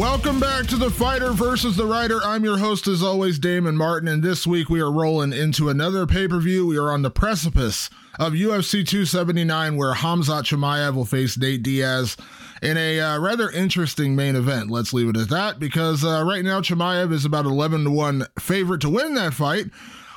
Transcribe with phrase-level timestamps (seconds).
[0.00, 2.20] Welcome back to the Fighter versus the Writer.
[2.24, 6.06] I'm your host, as always, Damon Martin, and this week we are rolling into another
[6.06, 6.66] pay per view.
[6.66, 12.16] We are on the precipice of UFC 279, where Hamzat Chimaev will face Nate Diaz
[12.62, 14.70] in a uh, rather interesting main event.
[14.70, 18.26] Let's leave it at that, because uh, right now Chimaev is about 11 to 1
[18.38, 19.66] favorite to win that fight.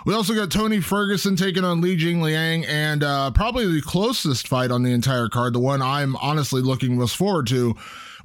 [0.06, 4.70] We also got Tony Ferguson taking on Li Jingliang, and uh, probably the closest fight
[4.70, 7.76] on the entire card, the one I'm honestly looking most forward to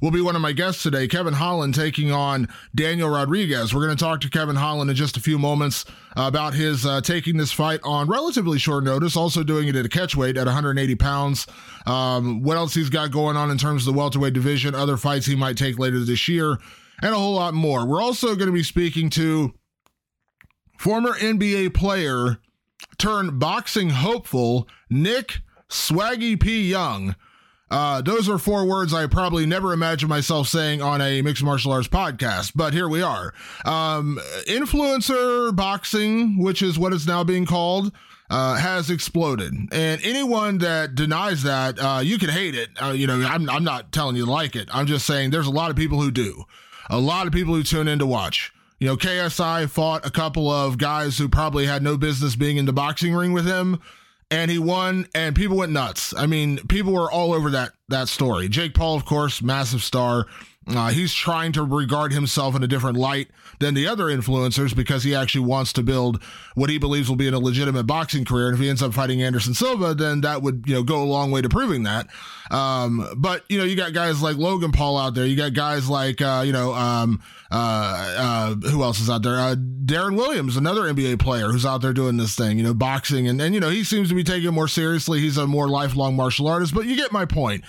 [0.01, 3.73] will be one of my guests today, Kevin Holland, taking on Daniel Rodriguez.
[3.73, 5.85] We're going to talk to Kevin Holland in just a few moments
[6.15, 9.89] about his uh, taking this fight on relatively short notice, also doing it at a
[9.89, 11.47] catchweight at 180 pounds.
[11.85, 15.25] Um, what else he's got going on in terms of the welterweight division, other fights
[15.25, 16.57] he might take later this year,
[17.01, 17.85] and a whole lot more.
[17.85, 19.53] We're also going to be speaking to
[20.77, 22.37] former NBA player
[22.97, 26.69] turned boxing hopeful Nick Swaggy P.
[26.69, 27.15] Young
[27.71, 31.71] uh, those are four words I probably never imagined myself saying on a mixed martial
[31.71, 33.33] arts podcast, but here we are.
[33.65, 37.91] Um, influencer boxing, which is what it's now being called,
[38.29, 39.53] uh, has exploded.
[39.71, 42.69] And anyone that denies that, uh, you can hate it.
[42.81, 44.69] Uh, you know, I'm, I'm not telling you to like it.
[44.71, 46.45] I'm just saying there's a lot of people who do.
[46.89, 48.51] A lot of people who tune in to watch.
[48.79, 52.65] You know, KSI fought a couple of guys who probably had no business being in
[52.65, 53.79] the boxing ring with him
[54.31, 56.13] and he won and people went nuts.
[56.15, 58.49] I mean, people were all over that that story.
[58.49, 60.25] Jake Paul, of course, massive star.
[60.69, 65.03] Uh, he's trying to regard himself in a different light than the other influencers because
[65.03, 66.21] he actually wants to build
[66.53, 68.47] what he believes will be in a legitimate boxing career.
[68.47, 71.05] And if he ends up fighting Anderson Silva, then that would you know go a
[71.05, 72.07] long way to proving that.
[72.51, 75.25] Um, but you know, you got guys like Logan Paul out there.
[75.25, 79.37] You got guys like uh, you know um, uh, uh, who else is out there?
[79.37, 82.57] Uh, Deron Williams, another NBA player who's out there doing this thing.
[82.57, 85.19] You know, boxing, and and you know he seems to be taking it more seriously.
[85.19, 86.75] He's a more lifelong martial artist.
[86.75, 87.63] But you get my point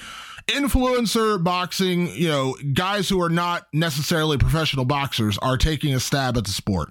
[0.50, 6.36] influencer boxing, you know, guys who are not necessarily professional boxers are taking a stab
[6.36, 6.90] at the sport.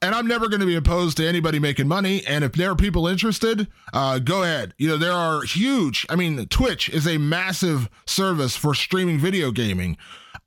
[0.00, 2.24] And I'm never going to be opposed to anybody making money.
[2.26, 4.74] And if there are people interested, uh, go ahead.
[4.78, 9.50] You know, there are huge, I mean, Twitch is a massive service for streaming video
[9.50, 9.98] gaming.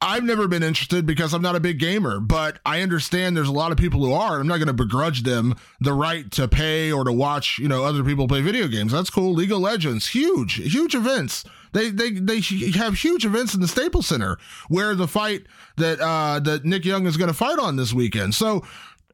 [0.02, 3.54] I've never been interested because I'm not a big gamer, but I understand there's a
[3.54, 4.40] lot of people who are.
[4.40, 7.86] I'm not going to begrudge them the right to pay or to watch, you know,
[7.86, 8.92] other people play video games.
[8.92, 9.34] That's cool.
[9.34, 11.46] League of Legends, huge, huge events.
[11.76, 12.40] They they they
[12.78, 14.38] have huge events in the Staples Center
[14.70, 15.44] where the fight
[15.76, 18.34] that uh, that Nick Young is going to fight on this weekend.
[18.34, 18.64] So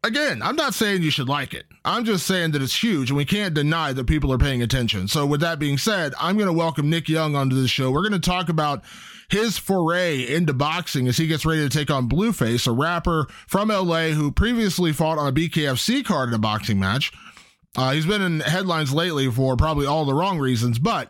[0.03, 1.66] again, I'm not saying you should like it.
[1.83, 5.07] I'm just saying that it's huge and we can't deny that people are paying attention.
[5.07, 7.89] So with that being said, I'm going to welcome Nick Young onto the show.
[7.89, 8.83] We're going to talk about
[9.27, 13.69] his foray into boxing as he gets ready to take on Blueface, a rapper from
[13.69, 17.12] LA who previously fought on a BKFC card in a boxing match.
[17.75, 21.09] Uh, he's been in headlines lately for probably all the wrong reasons, but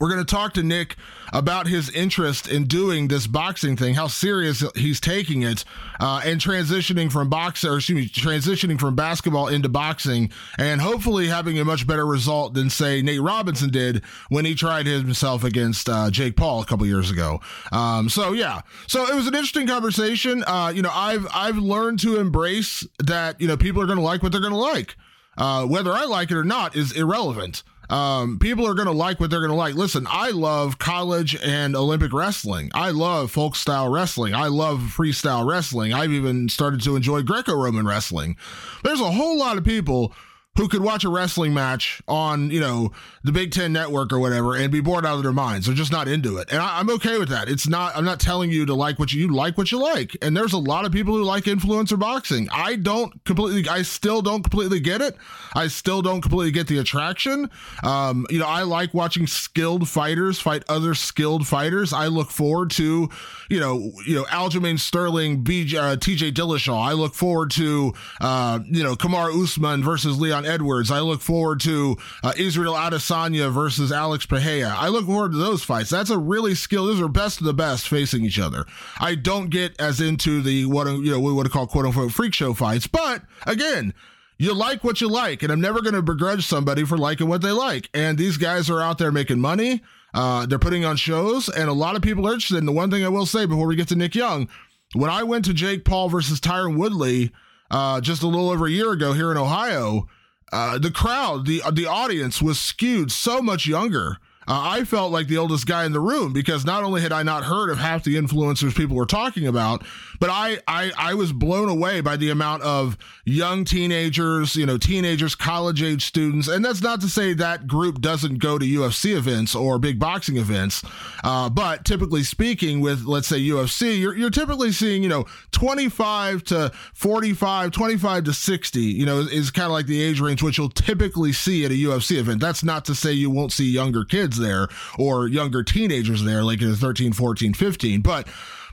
[0.00, 0.96] we're going to talk to Nick
[1.32, 5.64] about his interest in doing this boxing thing, how serious he's taking it,
[6.00, 11.28] uh, and transitioning from boxing, or excuse me, transitioning from basketball into boxing, and hopefully
[11.28, 15.88] having a much better result than say Nate Robinson did when he tried himself against
[15.88, 17.40] uh, Jake Paul a couple years ago.
[17.70, 20.42] Um, so yeah, so it was an interesting conversation.
[20.46, 23.40] Uh, you know, I've I've learned to embrace that.
[23.40, 24.96] You know, people are going to like what they're going to like.
[25.36, 27.62] uh, whether I like it or not is irrelevant.
[27.92, 29.74] Um, people are going to like what they're going to like.
[29.74, 32.70] Listen, I love college and Olympic wrestling.
[32.72, 34.34] I love folk style wrestling.
[34.34, 35.92] I love freestyle wrestling.
[35.92, 38.38] I've even started to enjoy Greco Roman wrestling.
[38.82, 40.14] There's a whole lot of people
[40.56, 42.92] who could watch a wrestling match on, you know,
[43.24, 45.66] the Big Ten Network or whatever and be bored out of their minds.
[45.66, 46.52] They're just not into it.
[46.52, 47.48] And I, am okay with that.
[47.48, 50.14] It's not, I'm not telling you to like what you, you like what you like.
[50.20, 52.48] And there's a lot of people who like influencer boxing.
[52.52, 55.16] I don't completely, I still don't completely get it.
[55.54, 57.48] I still don't completely get the attraction.
[57.82, 61.94] Um, you know, I like watching skilled fighters fight other skilled fighters.
[61.94, 63.08] I look forward to,
[63.48, 66.78] you know, you know, Aljamain Sterling, BJ, uh, TJ Dillashaw.
[66.78, 70.90] I look forward to, uh, you know, Kamaru Usman versus Leon Edwards.
[70.90, 74.74] I look forward to uh, Israel Adesanya versus Alex Pereira.
[74.76, 75.90] I look forward to those fights.
[75.90, 76.86] That's a really skill.
[76.86, 78.64] Those are best of the best facing each other.
[79.00, 82.34] I don't get as into the what you know we would call quote unquote freak
[82.34, 83.94] show fights, but again.
[84.38, 87.42] You like what you like, and I'm never going to begrudge somebody for liking what
[87.42, 87.88] they like.
[87.94, 89.82] And these guys are out there making money.
[90.14, 92.58] Uh, they're putting on shows, and a lot of people are interested.
[92.58, 94.48] And the one thing I will say before we get to Nick Young,
[94.94, 97.30] when I went to Jake Paul versus Tyron Woodley
[97.70, 100.06] uh, just a little over a year ago here in Ohio,
[100.52, 104.18] uh, the crowd, the the audience was skewed so much younger.
[104.46, 107.22] Uh, I felt like the oldest guy in the room because not only had I
[107.22, 109.84] not heard of half the influencers people were talking about,
[110.22, 114.78] but I, I, I was blown away by the amount of young teenagers, you know,
[114.78, 116.46] teenagers, college age students.
[116.46, 120.36] And that's not to say that group doesn't go to UFC events or big boxing
[120.36, 120.84] events.
[121.24, 126.44] Uh, but typically speaking, with let's say UFC, you're, you're typically seeing, you know, 25
[126.44, 130.40] to 45, 25 to 60, you know, is, is kind of like the age range
[130.40, 132.40] which you'll typically see at a UFC event.
[132.40, 134.68] That's not to say you won't see younger kids there
[135.00, 138.02] or younger teenagers there, like in 13, 14, 15.
[138.02, 138.28] But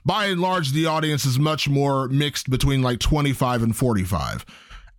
[0.05, 4.45] by and large, the audience is much more mixed between like 25 and 45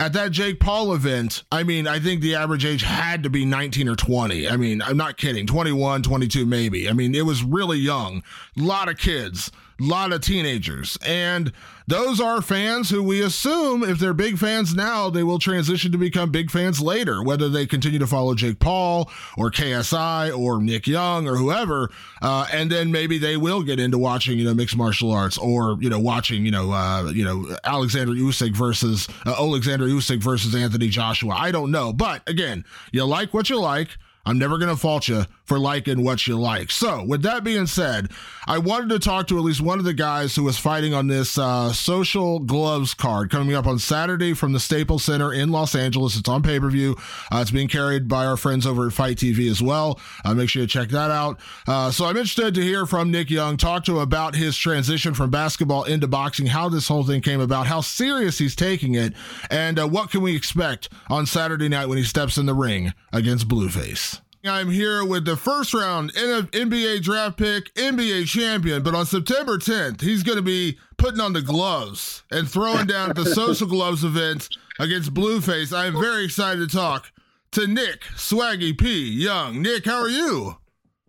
[0.00, 3.44] at that Jake Paul event, I mean, I think the average age had to be
[3.44, 4.48] 19 or 20.
[4.48, 5.46] I mean, I'm not kidding.
[5.46, 6.88] 21, 22, maybe.
[6.88, 8.22] I mean, it was really young.
[8.58, 10.98] A lot of kids, lot of teenagers.
[11.04, 11.52] And
[11.86, 15.98] those are fans who we assume, if they're big fans now, they will transition to
[15.98, 20.86] become big fans later, whether they continue to follow Jake Paul or KSI or Nick
[20.86, 21.90] Young or whoever.
[22.22, 25.78] Uh, and then maybe they will get into watching, you know, mixed martial arts or,
[25.80, 30.54] you know, watching, you know, uh, you know, Alexander Usyk versus uh, Alexander Usyk versus
[30.54, 31.34] Anthony Joshua.
[31.34, 31.92] I don't know.
[31.92, 33.88] But again, you like what you like.
[34.26, 36.70] I'm never going to fault you for liking what you like.
[36.70, 38.12] So, with that being said,
[38.46, 41.08] I wanted to talk to at least one of the guys who was fighting on
[41.08, 45.74] this uh, social gloves card coming up on Saturday from the Staples Center in Los
[45.74, 46.16] Angeles.
[46.16, 46.94] It's on pay per view.
[47.32, 49.98] Uh, it's being carried by our friends over at FITE TV as well.
[50.24, 51.40] Uh, make sure you check that out.
[51.66, 55.14] Uh, so, I'm interested to hear from Nick Young, talk to him about his transition
[55.14, 59.14] from basketball into boxing, how this whole thing came about, how serious he's taking it,
[59.50, 62.92] and uh, what can we expect on Saturday night when he steps in the ring
[63.12, 64.20] against Blueface.
[64.44, 70.00] I'm here with the first round NBA draft pick, NBA champion, but on September 10th,
[70.00, 74.02] he's going to be putting on the gloves and throwing down at the social gloves
[74.02, 74.48] event
[74.78, 75.76] against Blueface.
[75.76, 77.12] I am very excited to talk
[77.52, 79.10] to Nick Swaggy P.
[79.10, 79.60] Young.
[79.60, 80.56] Nick, how are you?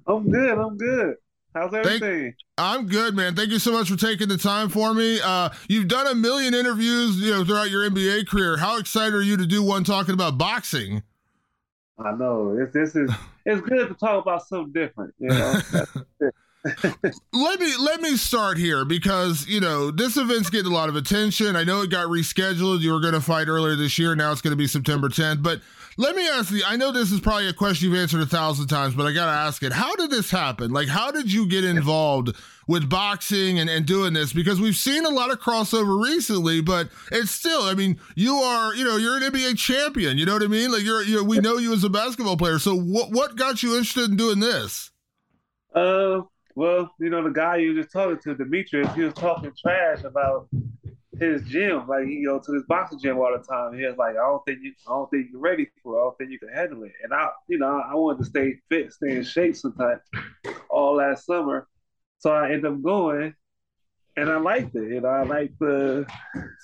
[0.08, 0.58] I'm good.
[0.58, 1.16] I'm good.
[1.56, 2.24] How's everything?
[2.24, 3.36] Thank, I'm good, man.
[3.36, 5.20] Thank you so much for taking the time for me.
[5.24, 8.58] Uh, you've done a million interviews, you know, throughout your NBA career.
[8.58, 11.04] How excited are you to do one talking about boxing?
[12.00, 12.58] I know.
[12.60, 13.12] It's this is
[13.46, 15.62] it's good to talk about something different, you know.
[17.34, 20.96] let me let me start here because you know this event's getting a lot of
[20.96, 21.56] attention.
[21.56, 22.82] I know it got rescheduled.
[22.82, 24.16] You were going to fight earlier this year.
[24.16, 25.42] Now it's going to be September 10th.
[25.42, 25.62] But
[25.98, 26.64] let me ask you.
[26.66, 29.26] I know this is probably a question you've answered a thousand times, but I got
[29.26, 29.74] to ask it.
[29.74, 30.72] How did this happen?
[30.72, 32.36] Like, how did you get involved
[32.68, 36.90] with boxing and, and doing this because we've seen a lot of crossover recently, but
[37.12, 40.18] it's still, I mean, you are, you know, you're an NBA champion.
[40.18, 40.72] You know what I mean?
[40.72, 42.60] Like you're, you we know you as a basketball player.
[42.60, 44.92] So what, what got you interested in doing this?
[45.76, 46.22] Uh,
[46.56, 50.48] well, you know, the guy you just talking to, Demetrius, he was talking trash about
[51.22, 53.78] his gym, like you know, to his boxing gym all the time.
[53.78, 56.00] He was like, I don't think you, I don't think you're ready for it.
[56.00, 56.94] I don't think you can handle it.
[57.04, 60.02] And I, you know, I wanted to stay fit, stay in shape sometimes.
[60.70, 61.68] All last summer,
[62.18, 63.36] so I ended up going,
[64.18, 64.90] and I liked it.
[64.90, 66.08] You know, I liked the,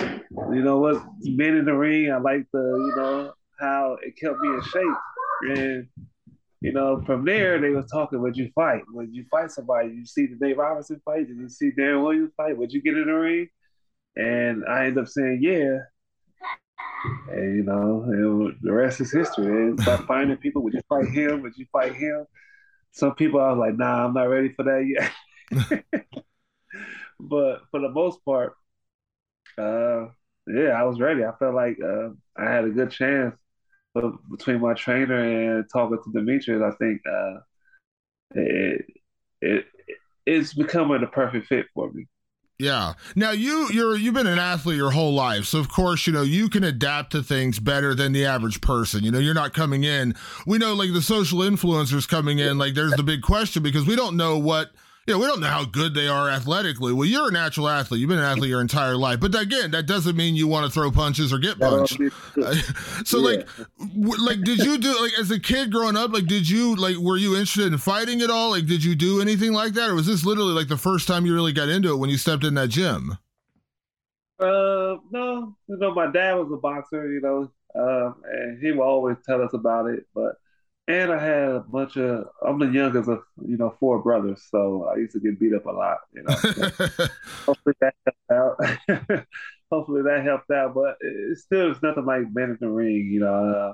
[0.02, 2.12] you know, what being in the ring.
[2.12, 5.56] I liked the, you know, how it kept me in shape.
[5.56, 5.88] And
[6.62, 8.82] you know, from there they was talking, would you fight?
[8.90, 9.90] Would you fight somebody?
[9.90, 11.28] You see the Dave Robinson fight?
[11.28, 12.58] Did you see Deron Williams fight?
[12.58, 13.50] Would you get in the ring?
[14.18, 15.80] And I ended up saying, yeah.
[17.32, 19.46] And you know, the rest is history.
[19.46, 20.64] And start finding people.
[20.64, 21.42] Would you fight him?
[21.42, 22.26] Would you fight him?
[22.92, 25.84] Some people I was like, nah, I'm not ready for that yet.
[27.20, 28.54] but for the most part,
[29.58, 30.08] uh,
[30.48, 31.24] yeah, I was ready.
[31.24, 33.36] I felt like uh, I had a good chance
[34.02, 37.40] but between my trainer and talking to Demetrius, I think uh,
[38.36, 38.86] it,
[39.42, 39.66] it
[40.26, 42.06] it's becoming the perfect fit for me.
[42.60, 42.94] Yeah.
[43.16, 45.46] Now you you're you've been an athlete your whole life.
[45.46, 49.04] So of course, you know, you can adapt to things better than the average person.
[49.04, 50.16] You know, you're not coming in.
[50.48, 53.96] We know like the social influencers coming in, like there's the big question because we
[53.96, 54.72] don't know what
[55.14, 56.92] know, we don't know how good they are athletically.
[56.92, 58.02] Well, you're a natural athlete.
[58.02, 59.20] You've been an athlete your entire life.
[59.22, 61.98] But again, that doesn't mean you want to throw punches or get punched.
[63.06, 63.38] so, yeah.
[63.38, 63.48] like,
[63.80, 66.12] w- like, did you do like as a kid growing up?
[66.12, 68.52] Like, did you like were you interested in fighting at all?
[68.52, 71.26] Like, did you do anything like that, or was this literally like the first time
[71.26, 73.18] you really got into it when you stepped in that gym?
[74.40, 75.56] Uh, no.
[75.68, 77.12] You know, my dad was a boxer.
[77.12, 80.36] You know, uh, and he would always tell us about it, but
[80.88, 82.28] and I had a bunch of.
[82.46, 85.66] I'm the youngest of you know four brothers, so I used to get beat up
[85.66, 85.98] a lot.
[86.14, 87.08] You know, so
[87.46, 89.26] hopefully that helped out.
[89.72, 93.10] hopefully that helped out, but it still is nothing like being in the ring.
[93.12, 93.74] You know, uh,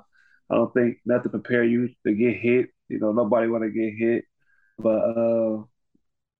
[0.51, 2.69] I don't think nothing prepare you to get hit.
[2.89, 4.25] You know, nobody want to get hit,
[4.79, 5.63] but uh,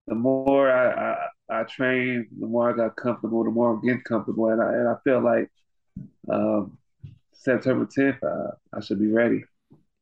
[0.08, 4.02] the more I, I I trained, the more I got comfortable, the more I'm getting
[4.02, 5.50] comfortable, and I and I feel like
[6.28, 6.78] um,
[7.32, 9.44] September 10th, uh, I should be ready.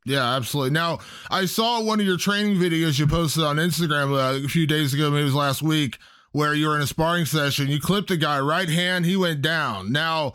[0.05, 0.73] Yeah, absolutely.
[0.73, 0.99] Now,
[1.31, 4.93] I saw one of your training videos you posted on Instagram uh, a few days
[4.93, 5.99] ago, maybe it was last week,
[6.33, 7.69] where you were in a sparring session.
[7.69, 9.93] You clipped a guy right hand, he went down.
[9.93, 10.35] Now,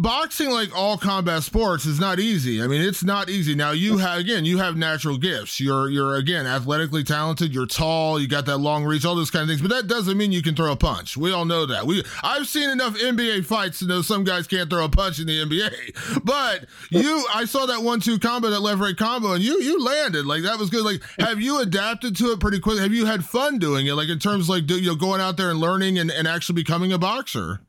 [0.00, 2.62] boxing like all combat sports is not easy.
[2.62, 3.54] I mean, it's not easy.
[3.54, 5.60] Now you have again, you have natural gifts.
[5.60, 9.42] You're you're again athletically talented, you're tall, you got that long reach, all those kind
[9.42, 11.16] of things, but that doesn't mean you can throw a punch.
[11.16, 11.86] We all know that.
[11.86, 15.26] We I've seen enough NBA fights to know some guys can't throw a punch in
[15.26, 16.20] the NBA.
[16.30, 19.82] But you I saw that one two combo, that left right combo, and you you
[19.84, 20.26] landed.
[20.26, 20.84] Like that was good.
[20.84, 22.82] Like have you adapted to it pretty quickly?
[22.82, 23.94] Have you had fun doing it?
[23.94, 26.54] Like in terms like do, you know going out there and learning and, and actually
[26.54, 27.60] becoming a boxer?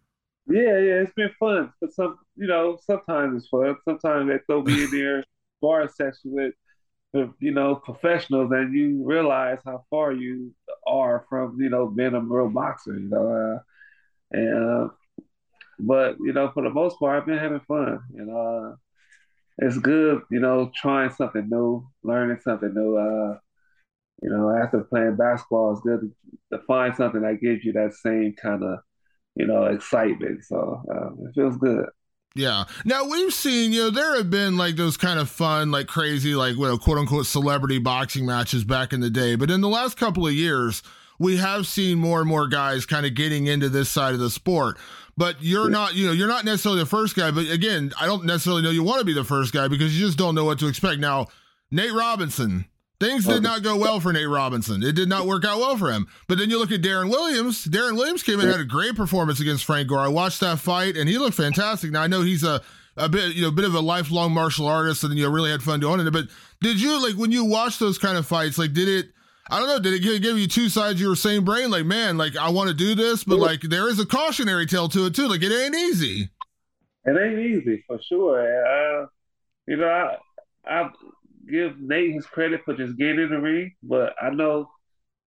[0.52, 1.72] Yeah, yeah, it's been fun.
[1.80, 3.76] But some, you know, sometimes it's fun.
[3.86, 5.24] Sometimes they throw me in there
[5.62, 6.54] bar section with,
[7.40, 10.54] you know, professionals, and you realize how far you
[10.88, 12.94] are from, you know, being a real boxer.
[12.98, 13.28] You know,
[13.58, 13.60] uh,
[14.38, 14.90] and uh,
[15.80, 18.02] but you know, for the most part, I've been having fun.
[18.14, 18.38] You know,
[18.74, 18.76] uh,
[19.60, 20.24] it's good.
[20.32, 22.98] You know, trying something new, learning something new.
[22.98, 23.40] Uh,
[24.24, 27.94] you know, after playing basketball, it's good to, to find something that gives you that
[27.96, 28.80] same kind of
[29.36, 30.44] you know, excitement.
[30.44, 31.86] So um, it feels good.
[32.34, 32.64] Yeah.
[32.86, 36.34] Now we've seen, you know, there have been like those kind of fun, like crazy,
[36.34, 39.36] like you know, quote unquote celebrity boxing matches back in the day.
[39.36, 40.82] But in the last couple of years,
[41.20, 44.30] we have seen more and more guys kind of getting into this side of the
[44.30, 44.78] sport.
[45.18, 47.32] But you're not, you know, you're not necessarily the first guy.
[47.32, 50.06] But again, I don't necessarily know you want to be the first guy because you
[50.06, 51.00] just don't know what to expect.
[51.00, 51.28] Now,
[51.70, 52.66] Nate Robinson,
[53.02, 54.84] Things did not go well for Nate Robinson.
[54.84, 56.08] It did not work out well for him.
[56.28, 57.66] But then you look at Deron Williams.
[57.66, 59.98] Deron Williams came in and had a great performance against Frank Gore.
[59.98, 61.90] I watched that fight and he looked fantastic.
[61.90, 62.62] Now I know he's a
[62.98, 65.50] a bit you know a bit of a lifelong martial artist and you know really
[65.50, 66.12] had fun doing it.
[66.12, 66.26] But
[66.62, 68.60] did you like when you watch those kind of fights?
[68.60, 69.08] Like did it?
[69.50, 69.80] I don't know.
[69.80, 71.72] Did it give you two sides of your same brain?
[71.72, 74.90] Like man, like I want to do this, but like there is a cautionary tale
[74.90, 75.28] to it too.
[75.28, 76.30] Like it ain't easy.
[77.06, 78.42] It ain't easy for sure.
[78.42, 79.08] Uh,
[79.66, 80.18] you know, I,
[80.72, 80.90] I
[81.50, 84.70] give Nate his credit for just getting in the ring, but I know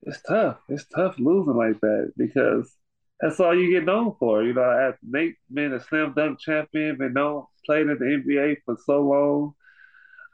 [0.02, 0.58] it's tough.
[0.68, 2.72] It's tough losing like that because
[3.20, 4.42] that's all you get known for.
[4.44, 8.76] You know, Nate been a slam dunk champion, been known played in the NBA for
[8.84, 9.54] so long.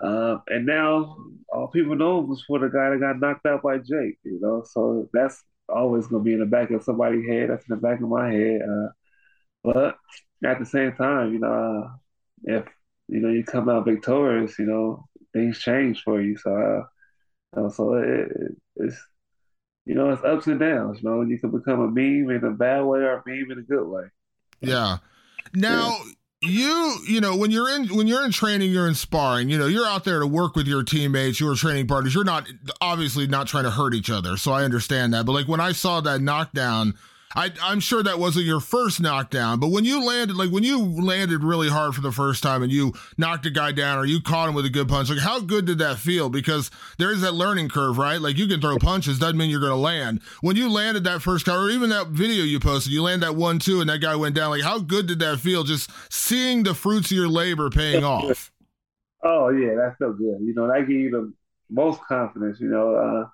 [0.01, 1.17] Uh, and now
[1.53, 4.63] all people know was for the guy that got knocked out by Jake, you know.
[4.65, 7.51] So that's always gonna be in the back of somebody's head.
[7.51, 8.61] That's in the back of my head.
[8.63, 8.89] Uh,
[9.63, 9.97] but
[10.45, 11.97] at the same time, you know, uh,
[12.45, 12.65] if
[13.09, 16.39] you know you come out victorious, you know, things change for you.
[16.39, 16.85] So,
[17.57, 18.29] uh, so it,
[18.77, 18.97] it's
[19.85, 21.03] you know it's ups and downs.
[21.03, 23.59] You know, you can become a meme in a bad way or a meme in
[23.59, 24.05] a good way.
[24.61, 24.99] Yeah.
[25.53, 25.99] Now.
[25.99, 26.13] Yeah.
[26.47, 29.49] You, you know, when you're in when you're in training, you're in sparring.
[29.49, 32.15] You know, you're out there to work with your teammates, your training partners.
[32.15, 32.47] You're not
[32.83, 35.25] obviously not trying to hurt each other, so I understand that.
[35.25, 36.99] But like when I saw that knockdown,
[37.35, 40.79] I, I'm sure that wasn't your first knockdown, but when you landed, like when you
[40.79, 44.21] landed really hard for the first time and you knocked a guy down or you
[44.21, 46.29] caught him with a good punch, like how good did that feel?
[46.29, 48.21] Because there is that learning curve, right?
[48.21, 50.21] Like you can throw punches, doesn't mean you're going to land.
[50.41, 53.37] When you landed that first guy, or even that video you posted, you land that
[53.37, 56.63] one, two, and that guy went down, like how good did that feel just seeing
[56.63, 58.53] the fruits of your labor paying off?
[59.23, 60.39] Oh, yeah, that felt good.
[60.41, 61.33] You know, that gave you the
[61.71, 62.95] most confidence, you know.
[62.95, 63.29] Uh,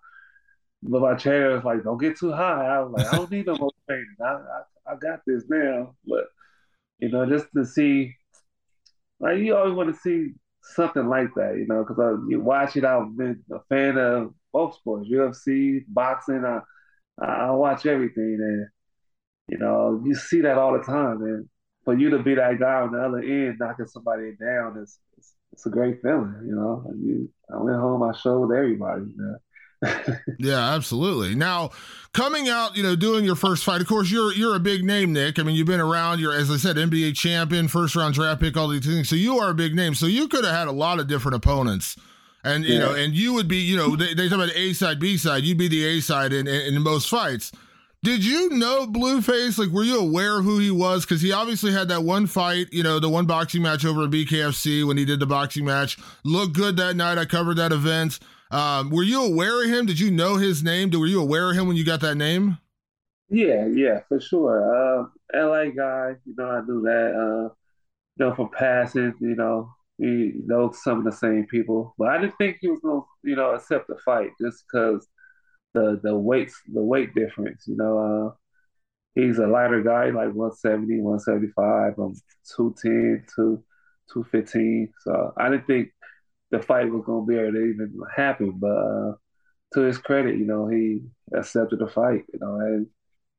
[1.19, 3.73] trainer was like, "Don't get too high." I was like, "I don't need no more
[3.89, 4.07] training.
[4.21, 6.27] I, I, I got this now." But
[6.99, 8.15] you know, just to see,
[9.19, 12.85] like you always want to see something like that, you know, because you watch it.
[12.85, 16.45] I've been a fan of both sports, UFC, boxing.
[16.45, 16.61] I
[17.21, 18.69] I watch everything, and
[19.49, 21.23] you know, you see that all the time.
[21.23, 21.49] And
[21.85, 25.33] for you to be that guy on the other end knocking somebody down is, is
[25.53, 26.85] it's a great feeling, you know.
[27.53, 29.05] I went home, I showed everybody.
[30.39, 31.35] Yeah, absolutely.
[31.35, 31.71] Now,
[32.13, 33.81] coming out, you know, doing your first fight.
[33.81, 35.39] Of course, you're you're a big name, Nick.
[35.39, 36.21] I mean, you've been around.
[36.21, 39.09] You're, as I said, NBA champion, first round draft pick, all these things.
[39.09, 39.95] So you are a big name.
[39.95, 41.97] So you could have had a lot of different opponents,
[42.45, 42.81] and you yeah.
[42.81, 45.45] know, and you would be, you know, they, they talk about A side, B side.
[45.45, 47.53] You'd be the A side in, in, in most fights.
[48.03, 49.59] Did you know Blueface?
[49.59, 51.05] Like, were you aware of who he was?
[51.05, 54.11] Because he obviously had that one fight, you know, the one boxing match over at
[54.11, 55.99] BKFC when he did the boxing match.
[56.25, 57.19] Looked good that night.
[57.19, 58.19] I covered that event.
[58.51, 59.87] Um, were you aware of him?
[59.87, 60.91] Did you know his name?
[60.91, 62.59] Were you aware of him when you got that name?
[63.29, 65.03] Yeah, yeah, for sure.
[65.03, 67.15] Uh, LA guy, you know, I knew that.
[67.15, 67.55] Uh,
[68.17, 72.19] you know, from passing, you know, we know some of the same people, but I
[72.21, 75.07] didn't think he was gonna, you know, accept the fight just because
[75.75, 77.65] the the weights the weight difference.
[77.67, 78.35] You know, uh,
[79.15, 81.99] he's a lighter guy, like 170, 175.
[81.99, 82.15] I'm
[82.57, 83.63] 210, 2,
[84.13, 84.93] 215.
[85.01, 85.91] So I didn't think
[86.51, 88.53] the fight was gonna be able to even happen.
[88.59, 89.13] But uh,
[89.75, 91.03] to his credit, you know, he
[91.35, 92.25] accepted the fight.
[92.33, 92.87] You know, and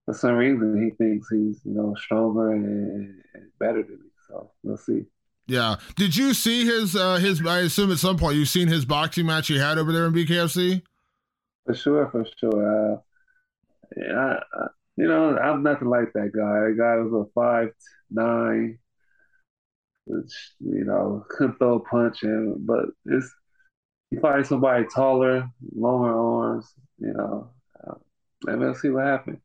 [0.06, 4.10] for some reason he thinks he's you know stronger and, and better than me.
[4.28, 5.06] So we'll see.
[5.48, 5.76] Yeah.
[5.96, 9.26] Did you see his uh his I assume at some point you've seen his boxing
[9.26, 10.82] match he had over there in BKFC?
[11.66, 12.94] For sure, for sure.
[12.94, 12.98] Uh,
[13.98, 16.70] yeah, I, I, you know, I'm nothing like that guy.
[16.70, 17.70] That guy was a five
[18.10, 18.80] nine,
[20.12, 23.34] which you know couldn't throw a punch in, but it's
[24.12, 27.50] you find somebody taller, longer arms, you know,
[27.88, 27.96] uh,
[28.48, 29.40] and we'll see what happens.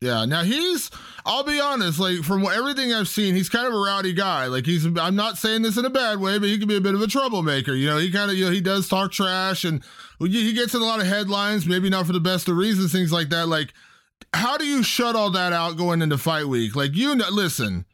[0.00, 0.24] Yeah.
[0.24, 0.90] Now he's,
[1.26, 4.46] I'll be honest, like from everything I've seen, he's kind of a rowdy guy.
[4.46, 6.80] Like he's, I'm not saying this in a bad way, but he can be a
[6.80, 7.74] bit of a troublemaker.
[7.74, 9.84] You know, he kind of, you know, he does talk trash and
[10.18, 13.12] he gets in a lot of headlines, maybe not for the best of reasons, things
[13.12, 13.48] like that.
[13.48, 13.74] Like,
[14.32, 16.74] how do you shut all that out going into fight week?
[16.74, 17.84] Like, you know, listen,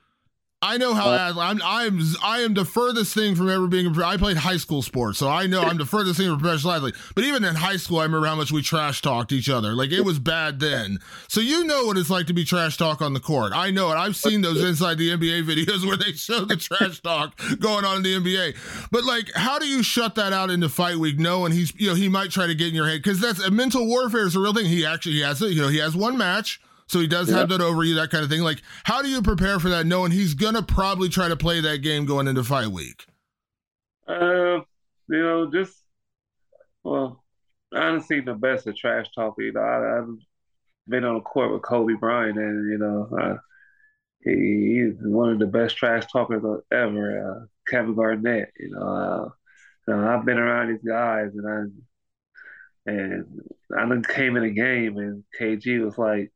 [0.62, 1.60] I know how uh, I'm.
[1.62, 2.00] I'm.
[2.24, 3.94] I am the furthest thing from ever being.
[4.00, 6.94] I played high school sports, so I know I'm the furthest thing from professional athlete.
[7.14, 9.74] But even in high school, I remember how much we trash talked each other.
[9.74, 10.98] Like it was bad then.
[11.28, 13.52] So you know what it's like to be trash talk on the court.
[13.54, 13.96] I know it.
[13.96, 17.98] I've seen those inside the NBA videos where they show the trash talk going on
[17.98, 18.88] in the NBA.
[18.90, 21.94] But like, how do you shut that out into fight week, knowing he's you know
[21.94, 24.40] he might try to get in your head because that's a mental warfare is a
[24.40, 24.64] real thing.
[24.64, 25.50] He actually he has it.
[25.50, 28.22] You know he has one match so he does have that over you, that kind
[28.22, 28.42] of thing.
[28.42, 31.78] Like, how do you prepare for that, knowing he's gonna probably try to play that
[31.78, 33.06] game going into fight week?
[34.06, 34.60] Uh,
[35.08, 35.76] you know, just
[36.84, 37.24] well,
[37.72, 39.46] seen the best of trash talking.
[39.46, 40.08] You know, I, have
[40.88, 43.36] been on the court with Kobe Bryant, and you know, uh,
[44.22, 47.30] he, he's one of the best trash talkers ever.
[47.30, 49.28] Uh, Kevin Garnett, you know, uh,
[49.88, 53.42] you know, I've been around these guys, and I and
[53.76, 56.30] I came in a game, and KG was like,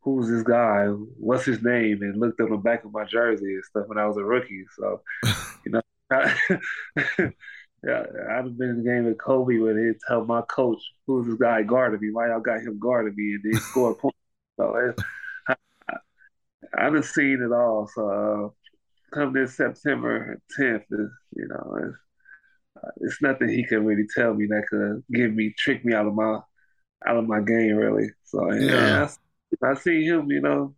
[0.00, 0.86] who's this guy?
[0.86, 2.02] What's his name?
[2.02, 4.64] And looked up the back of my jersey and stuff when I was a rookie.
[4.78, 5.02] So,
[5.64, 6.34] you know, I,
[7.84, 11.36] yeah, I've been in the game with Kobe when he'd tell my coach, who's this
[11.36, 12.10] guy guarding me?
[12.12, 13.34] Why y'all got him guarding me?
[13.34, 14.16] And then score points.
[14.58, 15.00] So it,
[15.48, 15.54] I,
[15.90, 17.88] I, I've seen it all.
[17.94, 21.96] So uh, come this September 10th, is, you know, it's,
[22.82, 26.06] uh, it's nothing he can really tell me that could give me, trick me out
[26.06, 26.40] of my
[27.06, 28.10] out of my game, really.
[28.24, 29.08] So yeah, yeah
[29.62, 30.74] I see him, you know,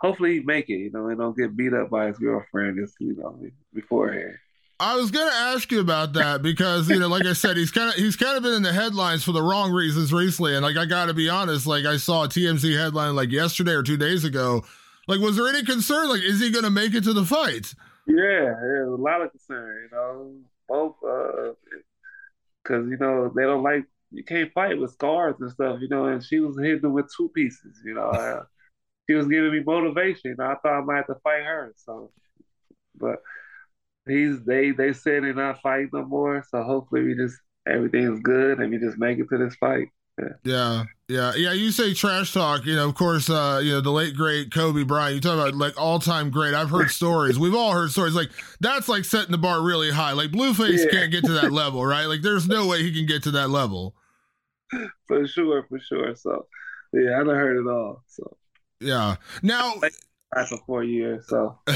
[0.00, 2.94] hopefully he make it, you know, and don't get beat up by his girlfriend, just,
[3.00, 3.38] you know,
[3.72, 4.36] beforehand.
[4.80, 7.90] I was gonna ask you about that because you know, like I said, he's kind
[7.90, 10.78] of he's kind of been in the headlines for the wrong reasons recently, and like
[10.78, 13.98] I got to be honest, like I saw a TMZ headline like yesterday or two
[13.98, 14.64] days ago.
[15.06, 16.08] Like, was there any concern?
[16.08, 17.74] Like, is he gonna make it to the fight?
[18.06, 19.90] Yeah, there's a lot of concern.
[19.90, 20.32] You know,
[20.66, 20.94] both
[22.62, 25.88] because uh, you know they don't like you can't fight with scars and stuff, you
[25.88, 26.06] know.
[26.06, 28.08] And she was hitting with two pieces, you know.
[28.08, 28.42] Uh,
[29.08, 30.36] she was giving me motivation.
[30.40, 31.74] I thought I might have to fight her.
[31.76, 32.10] So,
[32.96, 33.20] but
[34.06, 36.44] he's they they said they're not fighting no more.
[36.48, 39.88] So hopefully we just everything's good and we just make it to this fight.
[40.44, 40.84] Yeah.
[41.08, 42.66] yeah, yeah, You say trash talk.
[42.66, 45.14] You know, of course, uh, you know the late great Kobe Bryant.
[45.14, 46.52] You talk about like all time great.
[46.52, 47.38] I've heard stories.
[47.38, 48.14] We've all heard stories.
[48.14, 50.12] Like that's like setting the bar really high.
[50.12, 50.90] Like Blueface yeah.
[50.90, 52.04] can't get to that level, right?
[52.04, 53.94] Like there's no way he can get to that level.
[55.06, 56.14] For sure, for sure.
[56.14, 56.46] So,
[56.92, 58.04] yeah, I done heard it all.
[58.06, 58.36] So,
[58.80, 59.16] yeah.
[59.42, 59.74] Now,
[60.48, 61.26] for four years.
[61.28, 61.58] So.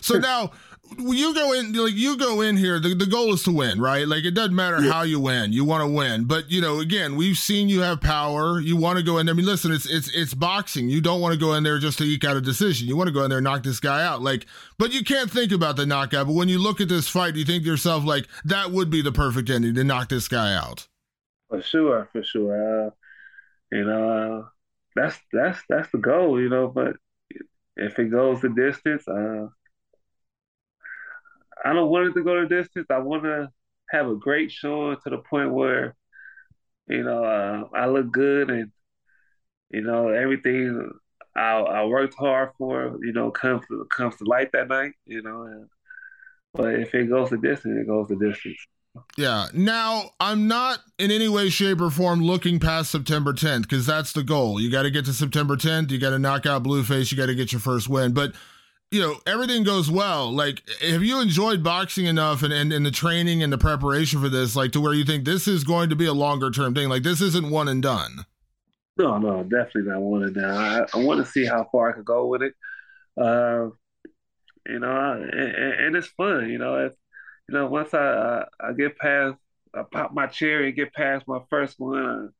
[0.00, 0.52] so now
[0.96, 4.06] you go in like you go in here the, the goal is to win right?
[4.06, 4.92] Like it doesn't matter yeah.
[4.92, 6.24] how you win you want to win.
[6.24, 9.34] But you know again we've seen you have power you want to go in there.
[9.34, 10.88] I mean listen it's it's it's boxing.
[10.88, 12.88] You don't want to go in there just to eke out a decision.
[12.88, 14.22] You want to go in there and knock this guy out.
[14.22, 14.46] Like
[14.78, 17.44] but you can't think about the knockout but when you look at this fight you
[17.44, 20.86] think to yourself like that would be the perfect ending to knock this guy out.
[21.48, 22.86] For sure for sure.
[22.86, 22.90] Uh,
[23.70, 24.48] you know uh,
[24.94, 26.96] that's that's that's the goal you know but
[27.76, 29.46] if it goes the distance uh
[31.64, 32.86] I don't want it to go the distance.
[32.90, 33.48] I want to
[33.90, 35.96] have a great showing to the point where,
[36.86, 38.70] you know, uh, I look good and,
[39.70, 40.90] you know, everything
[41.36, 45.22] I, I worked hard for, you know, comes to comes to light that night, you
[45.22, 45.42] know.
[45.42, 45.68] And,
[46.54, 48.58] but if it goes the distance, it goes the distance.
[49.16, 49.46] Yeah.
[49.52, 54.12] Now, I'm not in any way, shape, or form looking past September 10th because that's
[54.12, 54.60] the goal.
[54.60, 55.90] You got to get to September 10th.
[55.90, 57.12] You got to knock out Blueface.
[57.12, 58.12] You got to get your first win.
[58.12, 58.32] But
[58.90, 60.30] you know, everything goes well.
[60.32, 64.28] Like, have you enjoyed boxing enough and, and, and the training and the preparation for
[64.28, 66.88] this, like, to where you think this is going to be a longer term thing?
[66.88, 68.24] Like, this isn't one and done.
[68.96, 70.44] No, no, definitely not one and done.
[70.44, 72.54] I, I want to see how far I could go with it.
[73.20, 73.68] Uh,
[74.66, 76.48] you know, and, and, it's fun.
[76.48, 76.92] You know, if,
[77.48, 79.36] you know, once I, I, I get past,
[79.74, 82.32] I pop my cherry and get past my first one.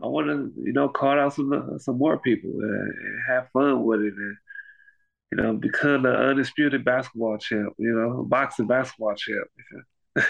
[0.00, 3.48] I, I want to, you know, call out some some more people and, and have
[3.52, 4.36] fun with it and
[5.34, 9.48] you know, become the undisputed basketball champ, you know, boxing basketball champ.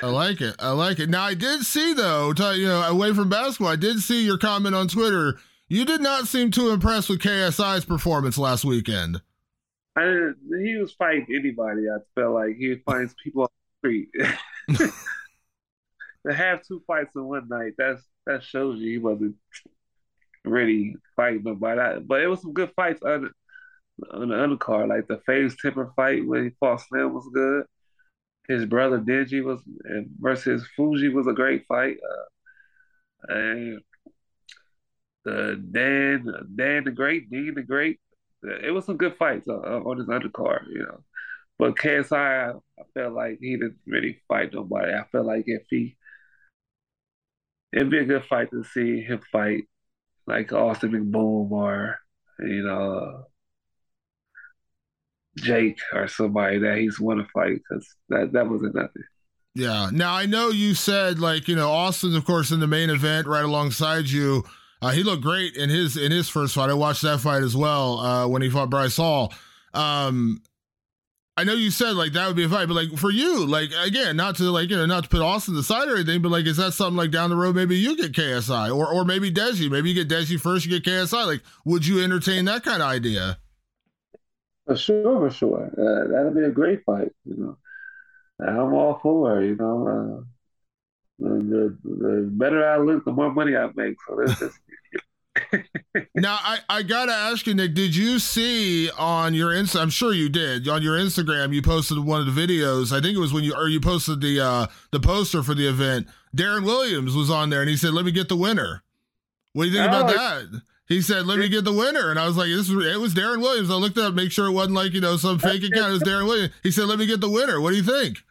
[0.02, 0.56] I like it.
[0.58, 1.10] I like it.
[1.10, 4.74] Now, I did see, though, you know, away from basketball, I did see your comment
[4.74, 5.38] on Twitter.
[5.68, 9.20] You did not seem too impressed with KSI's performance last weekend.
[9.94, 10.30] I,
[10.62, 11.82] he was fighting anybody.
[11.82, 13.48] I felt like he finds people on
[13.82, 14.08] the street.
[16.26, 19.36] to have two fights in one night, that's that shows you he wasn't
[20.46, 22.00] really fighting nobody.
[22.00, 23.02] But it was some good fights
[24.10, 24.88] on the undercard.
[24.88, 27.64] Like the FaZe Temper fight where he fought Slim was good.
[28.48, 29.60] His brother Deji was
[30.20, 31.96] versus Fuji was a great fight.
[33.28, 33.80] Uh, and
[35.24, 38.00] the Dan Dan the Great, Dean the Great.
[38.42, 41.02] It was some good fights uh, uh on his undercard, you know.
[41.58, 44.92] But KSI, I felt like he didn't really fight nobody.
[44.92, 45.96] I felt like if he,
[47.72, 49.64] it'd be a good fight to see him fight
[50.26, 51.98] like Austin McBoom or
[52.40, 53.24] you know
[55.36, 59.02] Jake or somebody that he's want to fight because that that wasn't nothing.
[59.54, 59.90] Yeah.
[59.92, 63.26] Now I know you said like you know Austin, of course, in the main event
[63.26, 64.44] right alongside you.
[64.82, 66.70] Uh, he looked great in his in his first fight.
[66.70, 69.32] I watched that fight as well uh, when he fought Bryce Hall.
[69.72, 70.42] Um,
[71.36, 73.70] I know you said like that would be a fight, but like for you, like
[73.80, 76.46] again, not to like you know not to put Austin aside or anything, but like
[76.46, 79.70] is that something like down the road maybe you get KSI or or maybe Deji,
[79.70, 81.26] maybe you get Deji first, you get KSI.
[81.26, 83.38] Like, would you entertain that kind of idea?
[84.66, 85.70] For sure, for sure.
[85.76, 87.56] Uh, that'll be a great fight, you know.
[88.40, 89.86] I'm all for it, you know.
[89.88, 90.24] Uh,
[91.18, 93.96] the, the better I look, the more money I make.
[94.06, 94.58] So that's just.
[96.14, 97.74] now I, I gotta ask you, Nick.
[97.74, 99.80] Did you see on your Insta?
[99.80, 100.68] I'm sure you did.
[100.68, 102.96] On your Instagram, you posted one of the videos.
[102.96, 105.66] I think it was when you or you posted the uh, the poster for the
[105.68, 106.08] event.
[106.36, 108.82] Deron Williams was on there, and he said, "Let me get the winner."
[109.54, 110.62] What do you think oh, about that?
[110.86, 113.14] He said, "Let me get the winner," and I was like, "This was it was
[113.14, 115.90] Deron Williams." I looked up, make sure it wasn't like you know some fake account.
[115.90, 116.52] It was Deron Williams.
[116.62, 118.22] He said, "Let me get the winner." What do you think?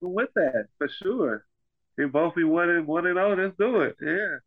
[0.00, 1.46] With that, for sure.
[1.96, 3.34] We both be one and one and oh.
[3.38, 3.96] Let's do it.
[4.00, 4.38] Yeah.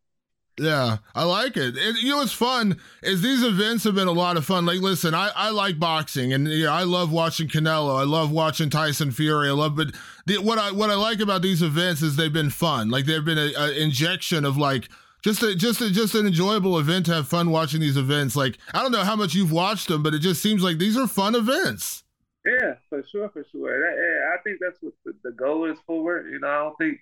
[0.57, 1.75] Yeah, I like it.
[1.75, 2.01] it.
[2.01, 4.65] You know what's fun is these events have been a lot of fun.
[4.65, 7.99] Like, listen, I, I like boxing, and you know, I love watching Canelo.
[7.99, 9.49] I love watching Tyson Fury.
[9.49, 9.87] I love, but
[10.25, 12.89] the, what I what I like about these events is they've been fun.
[12.89, 14.87] Like, they've been an injection of like
[15.25, 18.35] just a, just a, just an enjoyable event to have fun watching these events.
[18.35, 20.95] Like I don't know how much you've watched them, but it just seems like these
[20.95, 22.03] are fun events.
[22.45, 23.79] Yeah, for sure, for sure.
[23.79, 26.21] That, yeah, I think that's what the, the, goal is for.
[26.27, 26.99] You know, I don't think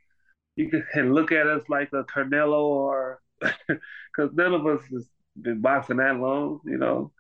[0.55, 5.05] you can look at us like a Canelo or because none of us has
[5.41, 6.61] been boxing that long.
[6.63, 7.11] You know,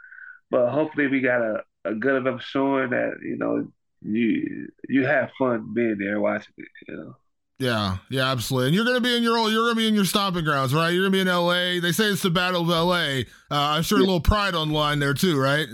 [0.49, 3.67] but hopefully we got a, a good enough showing that you know
[4.01, 6.67] you you have fun being there watching it.
[6.87, 7.15] You know.
[7.63, 8.67] Yeah, yeah, absolutely.
[8.67, 10.89] And you're gonna be in your old you're gonna be in your stomping grounds, right?
[10.89, 11.79] You're gonna be in L.A.
[11.79, 13.21] They say it's the Battle of L.A.
[13.21, 14.03] Uh, I'm sure yeah.
[14.03, 15.67] a little pride on line there too, right?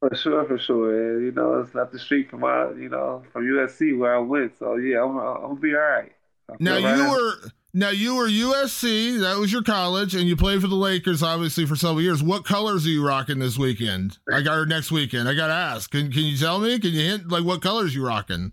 [0.00, 1.16] For sure, for sure.
[1.16, 4.20] And, you know, it's not the street from my, you know, from USC where I
[4.20, 4.58] went.
[4.58, 6.12] So yeah, I'm, I'm gonna be all right.
[6.58, 7.34] Now right you were
[7.74, 9.20] now you were USC.
[9.20, 12.22] That was your college, and you played for the Lakers, obviously, for several years.
[12.22, 14.16] What colors are you rocking this weekend?
[14.32, 15.28] I got her next weekend.
[15.28, 15.90] I got to ask.
[15.90, 16.78] Can Can you tell me?
[16.78, 18.52] Can you hint like what colors you rocking?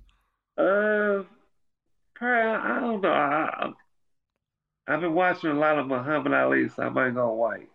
[0.58, 1.24] Uh,
[2.22, 3.10] I, I don't know.
[3.10, 3.72] I,
[4.88, 7.70] have been watching a lot of Muhammad Ali, so I might go white.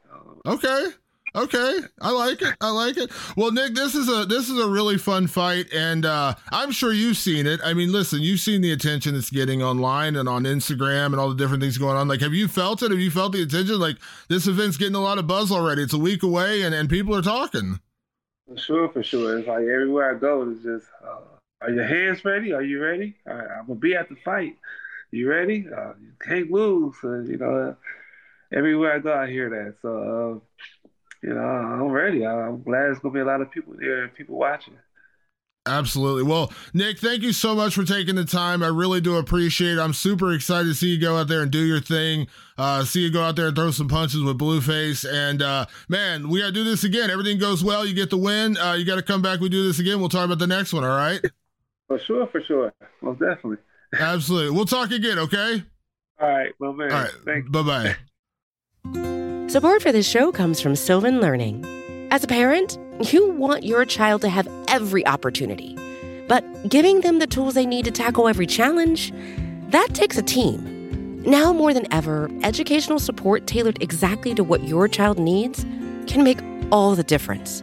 [0.47, 0.87] Okay.
[1.35, 2.55] Okay, I like it.
[2.63, 3.11] I like it.
[3.37, 6.95] Well, Nick, this is a this is a really fun fight, and uh, I'm sure
[6.95, 7.61] you've seen it.
[7.63, 11.29] I mean, listen, you've seen the attention it's getting online and on Instagram and all
[11.29, 12.09] the different things going on.
[12.09, 12.91] Like, have you felt it?
[12.91, 13.79] Have you felt the attention?
[13.79, 13.99] Like,
[14.31, 15.83] this event's getting a lot of buzz already.
[15.83, 17.81] It's a week away, and and people are talking.
[18.49, 19.39] For sure, for sure.
[19.39, 20.87] It's like everywhere I go, it's just.
[21.07, 22.53] Uh are your hands ready?
[22.53, 23.17] Are you ready?
[23.27, 24.57] I'm gonna be at the fight.
[25.11, 25.67] You ready?
[25.67, 26.95] Uh, you can't lose.
[27.03, 27.77] Uh, you know,
[28.53, 29.77] everywhere I go, I hear that.
[29.81, 30.89] So, uh,
[31.23, 32.27] you know, I'm ready.
[32.27, 34.75] I'm glad it's gonna be a lot of people there and people watching.
[35.67, 36.23] Absolutely.
[36.23, 38.63] Well, Nick, thank you so much for taking the time.
[38.63, 39.81] I really do appreciate it.
[39.81, 42.29] I'm super excited to see you go out there and do your thing.
[42.57, 45.05] Uh, see you go out there and throw some punches with Blueface.
[45.11, 47.11] And uh, man, we got to do this again.
[47.11, 47.85] Everything goes well.
[47.85, 48.57] You get the win.
[48.57, 49.41] Uh, you got to come back.
[49.41, 49.99] We do this again.
[49.99, 50.85] We'll talk about the next one.
[50.85, 51.21] All right.
[51.89, 52.27] For sure.
[52.29, 52.73] For sure.
[53.03, 53.59] Most definitely.
[53.99, 54.51] Absolutely.
[54.57, 55.19] We'll talk again.
[55.19, 55.63] Okay.
[56.21, 56.53] All right.
[56.59, 56.93] Well, man.
[56.93, 57.51] All right.
[57.51, 57.97] Bye bye.
[59.49, 61.65] Support for this show comes from Sylvan Learning.
[62.11, 62.79] As a parent,
[63.13, 65.77] you want your child to have every opportunity,
[66.29, 69.13] but giving them the tools they need to tackle every challenge,
[69.69, 71.23] that takes a team.
[71.23, 75.65] Now more than ever, educational support tailored exactly to what your child needs
[76.07, 76.39] can make
[76.71, 77.63] all the difference.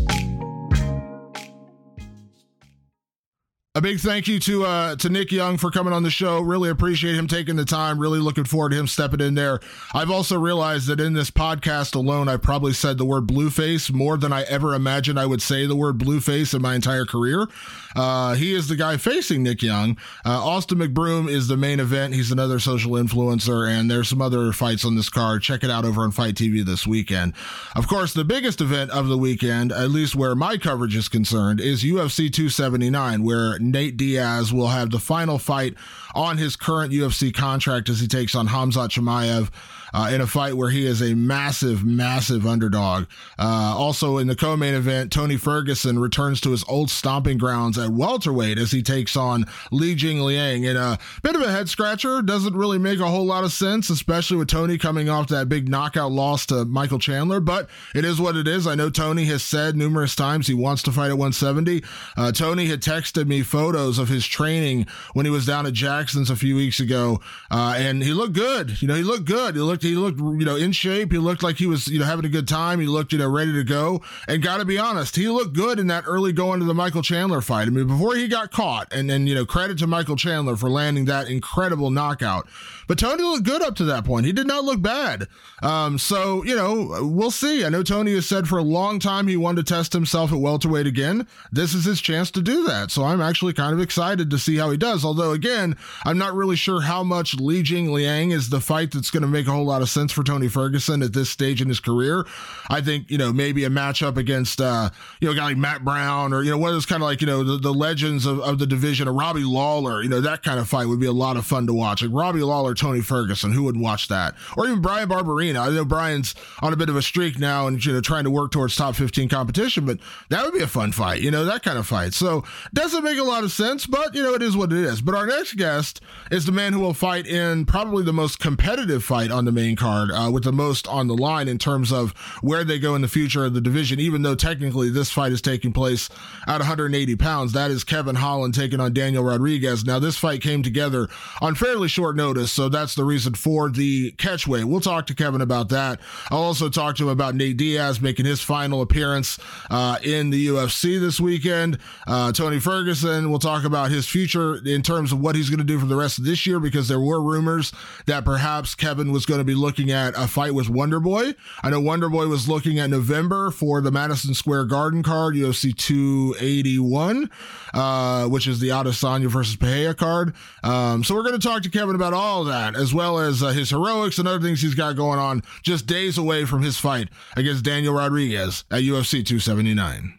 [3.73, 6.41] A big thank you to uh, to Nick Young for coming on the show.
[6.41, 7.99] Really appreciate him taking the time.
[7.99, 9.61] Really looking forward to him stepping in there.
[9.93, 14.17] I've also realized that in this podcast alone, I probably said the word blueface more
[14.17, 17.47] than I ever imagined I would say the word blueface in my entire career.
[17.95, 19.97] Uh, he is the guy facing Nick Young.
[20.25, 22.13] Uh, Austin McBroom is the main event.
[22.13, 25.43] He's another social influencer, and there's some other fights on this card.
[25.43, 27.33] Check it out over on FITE TV this weekend.
[27.77, 31.61] Of course, the biggest event of the weekend, at least where my coverage is concerned,
[31.61, 35.75] is UFC 279, where Nate Diaz will have the final fight
[36.13, 39.49] on his current UFC contract as he takes on Hamzat Chimaev
[39.93, 43.05] uh, in a fight where he is a massive, massive underdog.
[43.37, 47.89] Uh, also in the co-main event, Tony Ferguson returns to his old stomping grounds at
[47.89, 52.21] welterweight as he takes on Li Jing Liang in a bit of a head scratcher.
[52.21, 55.69] Doesn't really make a whole lot of sense, especially with Tony coming off that big
[55.69, 57.39] knockout loss to Michael Chandler.
[57.39, 58.67] But it is what it is.
[58.67, 61.83] I know Tony has said numerous times he wants to fight at 170.
[62.17, 66.29] Uh, Tony had texted me photos of his training when he was down at Jackson's
[66.29, 68.81] a few weeks ago, uh, and he looked good.
[68.81, 69.55] You know, he looked good.
[69.55, 71.11] He looked looked he looked you know in shape.
[71.11, 72.79] He looked like he was you know having a good time.
[72.79, 74.01] He looked you know ready to go.
[74.27, 77.01] And got to be honest, he looked good in that early going to the Michael
[77.01, 77.67] Chandler fight.
[77.67, 80.69] I mean, before he got caught, and then you know credit to Michael Chandler for
[80.69, 82.47] landing that incredible knockout.
[82.91, 84.25] But Tony looked good up to that point.
[84.25, 85.29] He did not look bad.
[85.63, 87.63] Um, so, you know, we'll see.
[87.63, 90.39] I know Tony has said for a long time he wanted to test himself at
[90.39, 91.25] welterweight again.
[91.53, 92.91] This is his chance to do that.
[92.91, 95.05] So I'm actually kind of excited to see how he does.
[95.05, 99.09] Although, again, I'm not really sure how much Li Jing Liang is the fight that's
[99.09, 101.69] going to make a whole lot of sense for Tony Ferguson at this stage in
[101.69, 102.25] his career.
[102.69, 104.89] I think, you know, maybe a matchup against, uh,
[105.21, 107.07] you know, a guy like Matt Brown or, you know, one of those kind of
[107.07, 110.19] like, you know, the, the legends of, of the division, a Robbie Lawler, you know,
[110.19, 112.01] that kind of fight would be a lot of fun to watch.
[112.01, 113.51] Like Robbie Lawler, Tony Ferguson.
[113.51, 114.33] Who would watch that?
[114.57, 115.67] Or even Bryan Barberena.
[115.67, 118.31] I know Brian's on a bit of a streak now and you know trying to
[118.31, 121.61] work towards top 15 competition, but that would be a fun fight, you know, that
[121.61, 122.15] kind of fight.
[122.15, 124.99] So doesn't make a lot of sense, but you know, it is what it is.
[124.99, 129.03] But our next guest is the man who will fight in probably the most competitive
[129.03, 132.11] fight on the main card, uh, with the most on the line in terms of
[132.41, 135.41] where they go in the future of the division, even though technically this fight is
[135.41, 136.09] taking place
[136.47, 137.53] at 180 pounds.
[137.53, 139.85] That is Kevin Holland taking on Daniel Rodriguez.
[139.85, 141.07] Now, this fight came together
[141.41, 144.65] on fairly short notice, so that's the reason for the catchweight.
[144.65, 145.99] We'll talk to Kevin about that.
[146.29, 150.47] I'll also talk to him about Nate Diaz making his final appearance uh, in the
[150.47, 151.77] UFC this weekend.
[152.07, 155.63] Uh, Tony Ferguson, we'll talk about his future in terms of what he's going to
[155.65, 157.71] do for the rest of this year because there were rumors
[158.05, 161.33] that perhaps Kevin was going to be looking at a fight with Wonder Boy.
[161.63, 165.75] I know Wonder Boy was looking at November for the Madison Square Garden card, UFC
[165.75, 167.29] 281,
[167.73, 170.33] uh, which is the Adesanya versus Pereira card.
[170.63, 173.41] Um, so we're going to talk to Kevin about all of that, as well as
[173.41, 176.77] uh, his heroics and other things he's got going on just days away from his
[176.77, 180.17] fight against Daniel Rodriguez at UFC 279.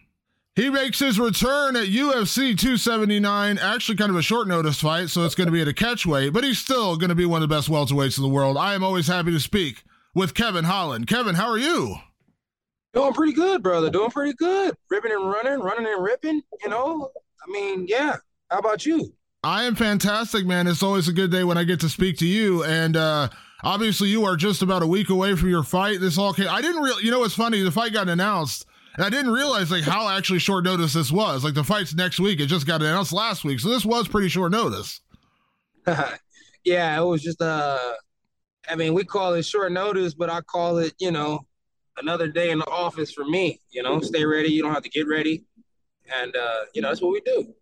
[0.55, 3.57] He makes his return at UFC 279.
[3.57, 6.33] Actually, kind of a short notice fight, so it's going to be at a catchweight,
[6.33, 8.57] but he's still going to be one of the best welterweights in the world.
[8.57, 11.07] I am always happy to speak with Kevin Holland.
[11.07, 11.95] Kevin, how are you?
[12.93, 13.89] Doing pretty good, brother.
[13.89, 14.75] Doing pretty good.
[14.91, 16.43] Ripping and running, running and ripping.
[16.61, 17.09] You know,
[17.41, 18.17] I mean, yeah.
[18.51, 19.11] How about you?
[19.43, 20.67] I am fantastic, man.
[20.67, 22.63] It's always a good day when I get to speak to you.
[22.63, 23.29] And uh,
[23.63, 25.99] obviously, you are just about a week away from your fight.
[25.99, 26.47] This all came.
[26.49, 27.03] I didn't really.
[27.03, 27.61] You know what's funny?
[27.61, 31.43] The fight got announced and I didn't realize like how actually short notice this was.
[31.43, 32.39] Like the fight's next week.
[32.39, 33.59] It just got announced last week.
[33.59, 35.01] So this was pretty short notice.
[36.63, 37.93] yeah, it was just uh
[38.69, 41.45] I mean, we call it short notice, but I call it, you know,
[41.97, 43.59] another day in the office for me.
[43.71, 44.49] You know, stay ready.
[44.49, 45.43] You don't have to get ready.
[46.21, 47.53] And uh, you know, that's what we do.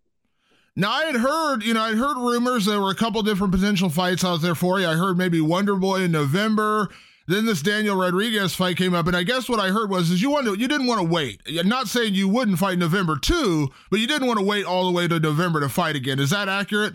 [0.74, 3.90] Now I had heard, you know, I heard rumors there were a couple different potential
[3.90, 4.86] fights out there for you.
[4.86, 6.88] I heard maybe Wonder Boy in November.
[7.28, 10.20] Then this Daniel Rodriguez fight came up, and I guess what I heard was is
[10.20, 11.40] you wanted you didn't want to wait.
[11.46, 14.86] I'm not saying you wouldn't fight November two, but you didn't want to wait all
[14.86, 16.18] the way to November to fight again.
[16.18, 16.94] Is that accurate?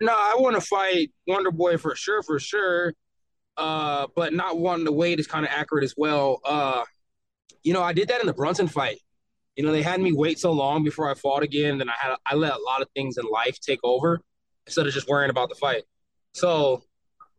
[0.00, 2.94] No, I want to fight Wonder Boy for sure, for sure.
[3.56, 6.40] Uh, but not wanting to wait is kind of accurate as well.
[6.44, 6.84] Uh,
[7.64, 9.00] you know, I did that in the Brunson fight.
[9.58, 12.14] You know, they had me wait so long before I fought again, Then I had
[12.24, 14.20] I let a lot of things in life take over
[14.68, 15.82] instead of just worrying about the fight.
[16.32, 16.84] So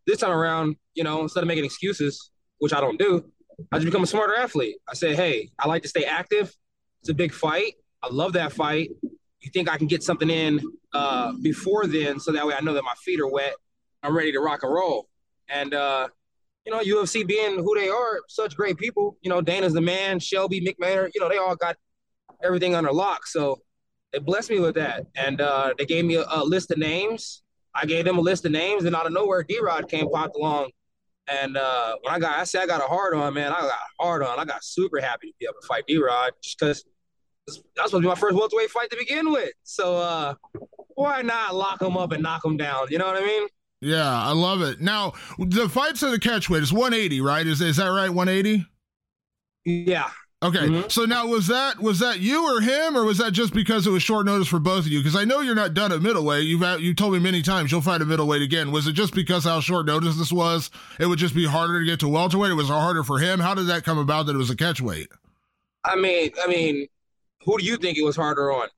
[0.05, 3.23] this time around, you know, instead of making excuses, which I don't do,
[3.71, 4.75] I just become a smarter athlete.
[4.89, 6.53] I said, hey, I like to stay active.
[6.99, 7.75] It's a big fight.
[8.03, 8.89] I love that fight.
[9.01, 10.59] You think I can get something in
[10.93, 13.53] uh, before then, so that way I know that my feet are wet.
[14.03, 15.07] I'm ready to rock and roll.
[15.47, 16.09] And uh,
[16.65, 19.17] you know, UFC being who they are, such great people.
[19.21, 21.11] You know, Dana's the man, Shelby McMahon.
[21.15, 21.77] You know, they all got
[22.43, 23.27] everything under lock.
[23.27, 23.61] So
[24.11, 27.43] they blessed me with that, and uh, they gave me a, a list of names
[27.73, 30.35] I gave them a list of names, and out of nowhere, D Rod came popped
[30.35, 30.71] along.
[31.31, 33.51] And uh, when I got, I said I got a hard on, man.
[33.51, 34.39] I got a hard on.
[34.39, 36.83] I got super happy to be able to fight D Rod just because
[37.47, 39.51] that's supposed to be my first welterweight fight to begin with.
[39.63, 40.33] So uh,
[40.95, 42.87] why not lock him up and knock him down?
[42.89, 43.47] You know what I mean?
[43.81, 44.81] Yeah, I love it.
[44.81, 47.45] Now the fights of the catchweight is 180, right?
[47.45, 48.09] Is is that right?
[48.09, 48.65] 180?
[49.65, 50.09] Yeah,
[50.41, 50.87] Okay, mm-hmm.
[50.87, 53.89] so now was that was that you or him, or was that just because it
[53.89, 54.99] was short notice for both of you?
[54.99, 56.45] Because I know you're not done at middleweight.
[56.45, 58.71] You've you told me many times you'll fight a middleweight again.
[58.71, 60.71] Was it just because how short notice this was?
[60.97, 62.51] It would just be harder to get to welterweight.
[62.51, 63.41] It was harder for him.
[63.41, 65.07] How did that come about that it was a catchweight?
[65.83, 66.87] I mean, I mean,
[67.43, 68.69] who do you think it was harder on?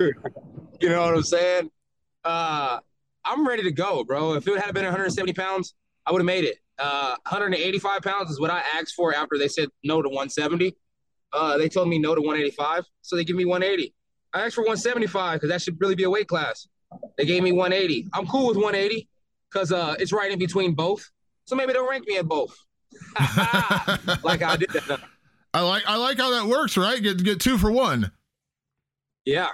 [0.00, 1.70] you know what I'm saying?
[2.24, 2.78] Uh,
[3.26, 4.32] I'm ready to go, bro.
[4.32, 5.74] If it had been 170 pounds,
[6.06, 6.56] I would have made it.
[6.80, 10.74] Uh, 185 pounds is what I asked for after they said no to 170.
[11.32, 13.94] Uh, they told me no to 185, so they give me 180.
[14.32, 16.66] I asked for 175 because that should really be a weight class.
[17.18, 18.08] They gave me 180.
[18.12, 19.08] I'm cool with 180
[19.50, 21.08] because uh, it's right in between both.
[21.44, 22.56] So maybe they'll rank me at both.
[24.22, 25.00] like I did that.
[25.52, 27.02] I like I like how that works, right?
[27.02, 28.12] Get get two for one.
[29.24, 29.50] Yeah,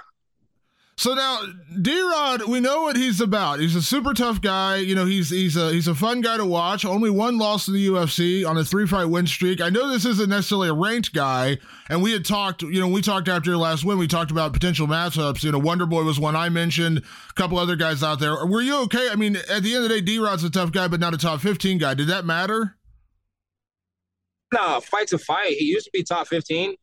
[0.99, 1.41] so now,
[1.79, 3.59] D Rod, we know what he's about.
[3.59, 4.77] He's a super tough guy.
[4.77, 6.85] You know, he's he's a he's a fun guy to watch.
[6.85, 9.61] Only one loss in the UFC on a three fight win streak.
[9.61, 12.63] I know this isn't necessarily a ranked guy, and we had talked.
[12.63, 13.99] You know, we talked after your last win.
[13.99, 15.43] We talked about potential matchups.
[15.43, 16.97] You know, Wonder Boy was one I mentioned.
[17.29, 18.43] A couple other guys out there.
[18.47, 19.09] Were you okay?
[19.11, 21.13] I mean, at the end of the day, D Rod's a tough guy, but not
[21.13, 21.93] a top fifteen guy.
[21.93, 22.75] Did that matter?
[24.51, 25.51] Nah, fight to fight.
[25.57, 26.75] He used to be top fifteen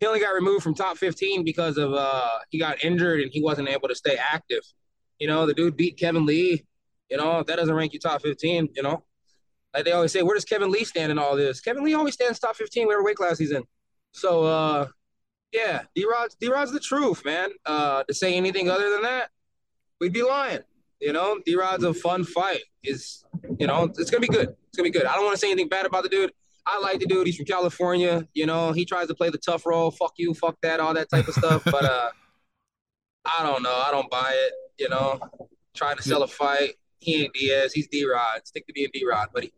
[0.00, 3.42] he only got removed from top 15 because of uh he got injured and he
[3.42, 4.62] wasn't able to stay active.
[5.18, 6.64] You know, the dude beat Kevin Lee.
[7.10, 9.04] You know, that doesn't rank you top 15, you know.
[9.74, 11.60] Like they always say, where does Kevin Lee stand in all this?
[11.60, 13.64] Kevin Lee always stands top 15 whatever weight class he's in.
[14.12, 14.88] So uh
[15.52, 17.50] yeah, D Rod's D Rod's the truth, man.
[17.66, 19.30] Uh to say anything other than that,
[20.00, 20.60] we'd be lying.
[21.00, 22.62] You know, D Rod's a fun fight.
[22.82, 23.24] Is
[23.58, 24.54] you know, it's gonna be good.
[24.68, 25.06] It's gonna be good.
[25.06, 26.32] I don't want to say anything bad about the dude.
[26.70, 27.26] I like the dude.
[27.26, 28.28] He's from California.
[28.34, 29.90] You know, he tries to play the tough role.
[29.90, 31.64] Fuck you, fuck that, all that type of stuff.
[31.64, 32.10] But uh,
[33.24, 33.74] I don't know.
[33.74, 34.52] I don't buy it.
[34.78, 35.18] You know,
[35.74, 36.74] trying to sell a fight.
[36.98, 37.72] He ain't Diaz.
[37.72, 38.46] He's D Rod.
[38.46, 39.52] Stick to being D Rod, buddy.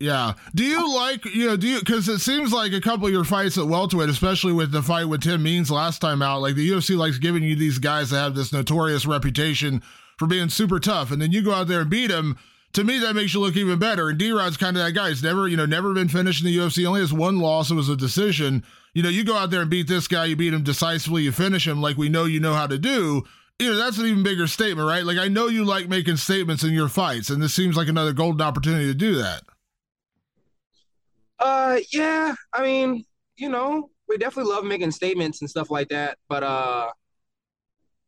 [0.00, 0.34] Yeah.
[0.54, 3.24] Do you like, you know, do you, because it seems like a couple of your
[3.24, 6.68] fights at welterweight, especially with the fight with Tim Means last time out, like the
[6.68, 9.82] UFC likes giving you these guys that have this notorious reputation
[10.18, 11.10] for being super tough.
[11.10, 12.36] And then you go out there and beat them
[12.72, 14.08] to me, that makes you look even better.
[14.08, 15.08] And D Rod's kind of that guy.
[15.08, 16.86] He's never, you know, never been finished in the UFC.
[16.86, 17.70] Only has one loss.
[17.70, 18.64] It was a decision.
[18.94, 21.32] You know, you go out there and beat this guy, you beat him decisively, you
[21.32, 23.24] finish him like we know you know how to do.
[23.58, 25.04] you know, that's an even bigger statement, right?
[25.04, 28.12] Like I know you like making statements in your fights, and this seems like another
[28.12, 29.42] golden opportunity to do that.
[31.38, 32.34] Uh, yeah.
[32.52, 33.04] I mean,
[33.36, 36.18] you know, we definitely love making statements and stuff like that.
[36.28, 36.90] But uh,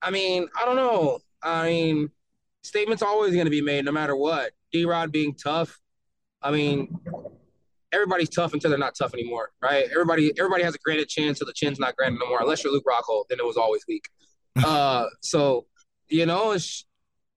[0.03, 1.19] I mean, I don't know.
[1.43, 2.11] I mean,
[2.63, 4.53] statements always going to be made no matter what.
[4.73, 5.79] D Rod being tough.
[6.43, 6.97] I mean,
[7.93, 9.87] everybody's tough until they're not tough anymore, right?
[9.91, 12.41] Everybody, everybody has a granted chin until the chin's not granted no more.
[12.41, 14.05] Unless you're Luke Rockhold, then it was always weak.
[14.65, 15.67] uh, so
[16.09, 16.85] you know, it's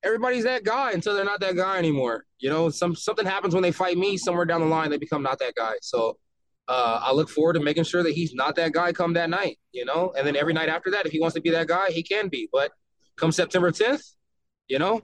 [0.04, 2.26] everybody's that guy until they're not that guy anymore.
[2.40, 5.24] You know, some something happens when they fight me somewhere down the line, they become
[5.24, 5.74] not that guy.
[5.82, 6.18] So
[6.68, 9.60] uh, I look forward to making sure that he's not that guy come that night,
[9.72, 11.92] you know, and then every night after that, if he wants to be that guy,
[11.92, 12.50] he can be.
[12.52, 12.72] But
[13.18, 14.14] come September 10th,
[14.68, 15.02] you know,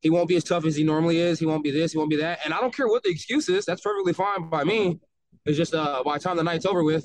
[0.00, 1.38] he won't be as tough as he normally is.
[1.38, 2.40] He won't be this, he won't be that.
[2.44, 3.64] And I don't care what the excuse is.
[3.64, 4.98] That's perfectly fine by me.
[5.46, 7.04] It's just uh, by the time the night's over with,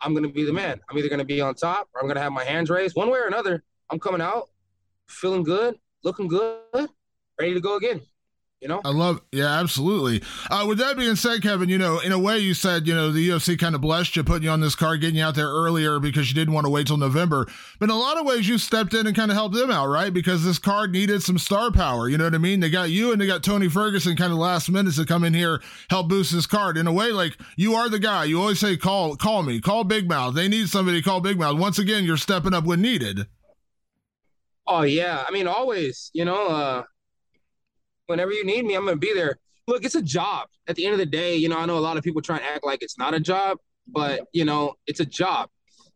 [0.00, 0.80] I'm to be the man.
[0.88, 2.94] I'm either to be on top or I'm to have my hands raised.
[2.94, 4.48] One way or another, I'm coming out
[5.08, 6.88] feeling good, looking good,
[7.38, 8.00] ready to go again.
[8.64, 8.80] You know?
[8.82, 10.22] I love, yeah, absolutely.
[10.50, 13.12] Uh, with that being said, Kevin, you know, in a way, you said, you know,
[13.12, 15.50] the UFC kind of blessed you, putting you on this card, getting you out there
[15.50, 17.46] earlier because you didn't want to wait till November.
[17.78, 19.88] But in a lot of ways, you stepped in and kind of helped them out,
[19.88, 20.10] right?
[20.10, 22.08] Because this card needed some star power.
[22.08, 22.60] You know what I mean?
[22.60, 25.34] They got you and they got Tony Ferguson kind of last minutes to come in
[25.34, 25.60] here,
[25.90, 26.78] help boost this card.
[26.78, 28.24] In a way, like you are the guy.
[28.24, 30.34] You always say, call, call me, call Big Mouth.
[30.34, 31.58] They need somebody, call Big Mouth.
[31.58, 33.26] Once again, you're stepping up when needed.
[34.66, 36.84] Oh yeah, I mean always, you know, uh
[38.06, 39.38] whenever you need me, I'm gonna be there.
[39.66, 40.48] Look, it's a job.
[40.68, 42.36] At the end of the day, you know, I know a lot of people try
[42.36, 45.50] and act like it's not a job, but you know, it's a job.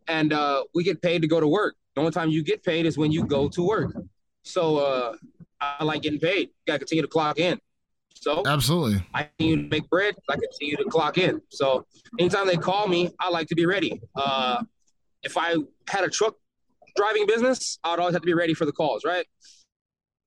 [0.07, 1.77] And uh we get paid to go to work.
[1.95, 3.95] The only time you get paid is when you go to work.
[4.43, 5.17] So uh
[5.61, 6.49] I like getting paid.
[6.49, 7.59] You gotta continue to clock in.
[8.15, 10.17] So absolutely, I continue to make bread.
[10.29, 11.41] I continue to clock in.
[11.51, 11.87] So
[12.19, 14.01] anytime they call me, I like to be ready.
[14.17, 14.65] Uh,
[15.23, 15.55] if I
[15.89, 16.35] had a truck
[16.97, 19.25] driving business, I'd always have to be ready for the calls, right?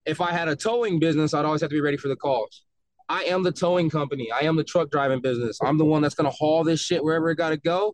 [0.05, 2.63] If I had a towing business, I'd always have to be ready for the calls.
[3.07, 4.31] I am the towing company.
[4.31, 5.59] I am the truck driving business.
[5.61, 7.93] I'm the one that's to haul this shit wherever it got to go,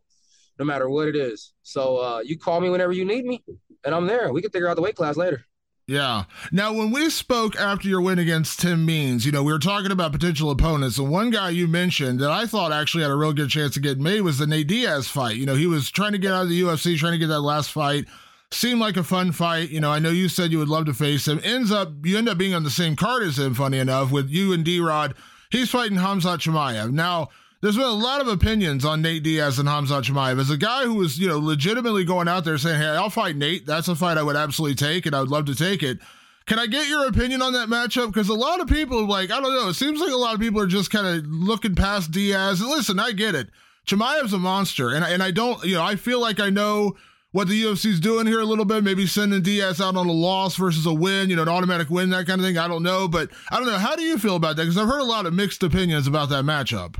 [0.59, 1.53] no matter what it is.
[1.63, 3.43] So uh, you call me whenever you need me,
[3.83, 4.31] and I'm there.
[4.31, 5.43] We can figure out the weight class later.
[5.87, 6.25] Yeah.
[6.51, 9.91] Now, when we spoke after your win against Tim Means, you know, we were talking
[9.91, 13.31] about potential opponents, and one guy you mentioned that I thought actually had a real
[13.31, 15.37] good chance to get made was the Nate Diaz fight.
[15.37, 17.41] You know, he was trying to get out of the UFC, trying to get that
[17.41, 18.05] last fight
[18.51, 19.69] seemed like a fun fight.
[19.69, 21.39] You know, I know you said you would love to face him.
[21.43, 23.53] Ends up you end up being on the same card as him.
[23.53, 25.15] Funny enough, with you and D Rod,
[25.49, 26.91] he's fighting Hamzat Chimaev.
[26.91, 27.29] Now,
[27.61, 30.39] there's been a lot of opinions on Nate Diaz and Hamzat Chimaev.
[30.39, 33.35] As a guy who was, you know, legitimately going out there saying, "Hey, I'll fight
[33.35, 33.65] Nate.
[33.65, 35.99] That's a fight I would absolutely take, and I would love to take it."
[36.45, 38.07] Can I get your opinion on that matchup?
[38.07, 40.39] Because a lot of people, like, I don't know, it seems like a lot of
[40.39, 42.61] people are just kind of looking past Diaz.
[42.61, 43.49] Listen, I get it.
[43.85, 46.95] Chimaev's a monster, and and I don't, you know, I feel like I know
[47.37, 50.55] what the UFC's doing here a little bit, maybe sending Diaz out on a loss
[50.55, 52.57] versus a win, you know, an automatic win, that kind of thing.
[52.57, 53.77] I don't know, but I don't know.
[53.77, 54.63] How do you feel about that?
[54.63, 56.95] Because I've heard a lot of mixed opinions about that matchup.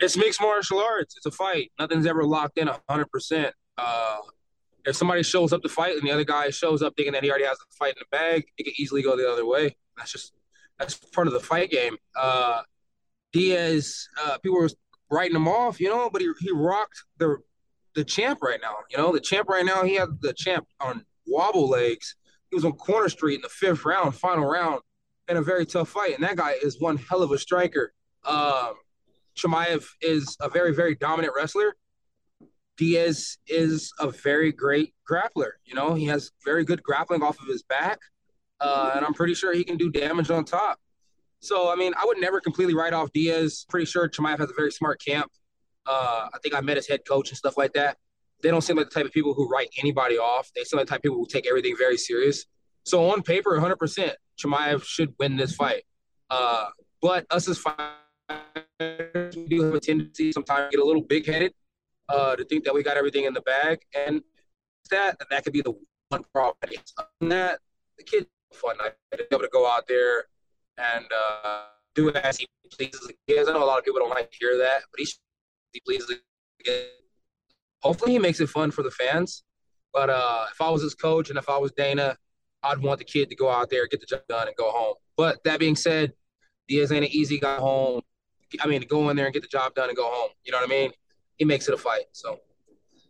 [0.00, 1.16] It's mixed martial arts.
[1.16, 1.70] It's a fight.
[1.78, 3.52] Nothing's ever locked in 100%.
[3.78, 4.16] Uh,
[4.84, 7.30] if somebody shows up to fight and the other guy shows up thinking that he
[7.30, 9.76] already has the fight in the bag, it could easily go the other way.
[9.96, 10.32] That's just
[10.80, 11.98] that's part of the fight game.
[12.16, 12.62] Uh,
[13.32, 14.70] Diaz, uh, people were
[15.08, 17.38] writing him off, you know, but he, he rocked the
[17.94, 18.76] the champ right now.
[18.90, 22.16] You know, the champ right now, he had the champ on wobble legs.
[22.50, 24.80] He was on Corner Street in the fifth round, final round,
[25.28, 26.14] in a very tough fight.
[26.14, 27.92] And that guy is one hell of a striker.
[28.24, 28.74] Um,
[29.36, 31.74] Chimaev is a very, very dominant wrestler.
[32.76, 35.52] Diaz is a very great grappler.
[35.64, 37.98] You know, he has very good grappling off of his back.
[38.60, 40.78] Uh, and I'm pretty sure he can do damage on top.
[41.40, 43.66] So, I mean, I would never completely write off Diaz.
[43.68, 45.30] Pretty sure Chimaev has a very smart camp.
[45.86, 47.98] Uh, I think I met his head coach and stuff like that.
[48.42, 50.50] They don't seem like the type of people who write anybody off.
[50.54, 52.44] They seem like the type of people who take everything very serious.
[52.84, 55.84] So on paper, 100%, Chimaev should win this fight.
[56.28, 56.66] Uh,
[57.00, 61.26] but us as fighters, we do have a tendency sometimes to get a little big
[61.26, 61.52] headed
[62.08, 64.22] uh, to think that we got everything in the bag, and
[64.90, 65.72] that that could be the
[66.08, 66.56] one problem.
[67.20, 67.60] And that
[67.96, 70.24] the kid fun night to be able to go out there
[70.78, 71.62] and uh,
[71.94, 73.10] do as he pleases.
[73.28, 75.18] I know a lot of people don't like to hear that, but he's
[75.74, 75.80] he
[77.82, 79.42] Hopefully, he makes it fun for the fans.
[79.92, 82.16] But uh, if I was his coach and if I was Dana,
[82.62, 84.94] I'd want the kid to go out there, get the job done, and go home.
[85.16, 86.12] But that being said,
[86.66, 88.00] Diaz ain't an easy guy home.
[88.60, 90.30] I mean, to go in there and get the job done and go home.
[90.44, 90.92] You know what I mean?
[91.36, 92.04] He makes it a fight.
[92.12, 92.40] So,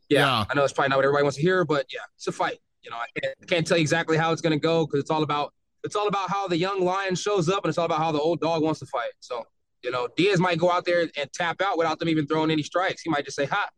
[0.09, 0.45] yeah, yeah.
[0.51, 2.59] I know it's probably not what everybody wants to hear, but yeah, it's a fight.
[2.83, 5.01] You know, I can't, I can't tell you exactly how it's going to go because
[5.01, 5.55] it's all about
[5.85, 8.21] it's all about how the young lion shows up and it's all about how the
[8.21, 9.13] old dog wants to fight.
[9.21, 9.47] So
[9.85, 12.63] you know, Diaz might go out there and tap out without them even throwing any
[12.63, 13.03] strikes.
[13.03, 13.69] He might just say, "Ha,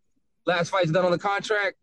[0.47, 1.77] last fight's done on the contract.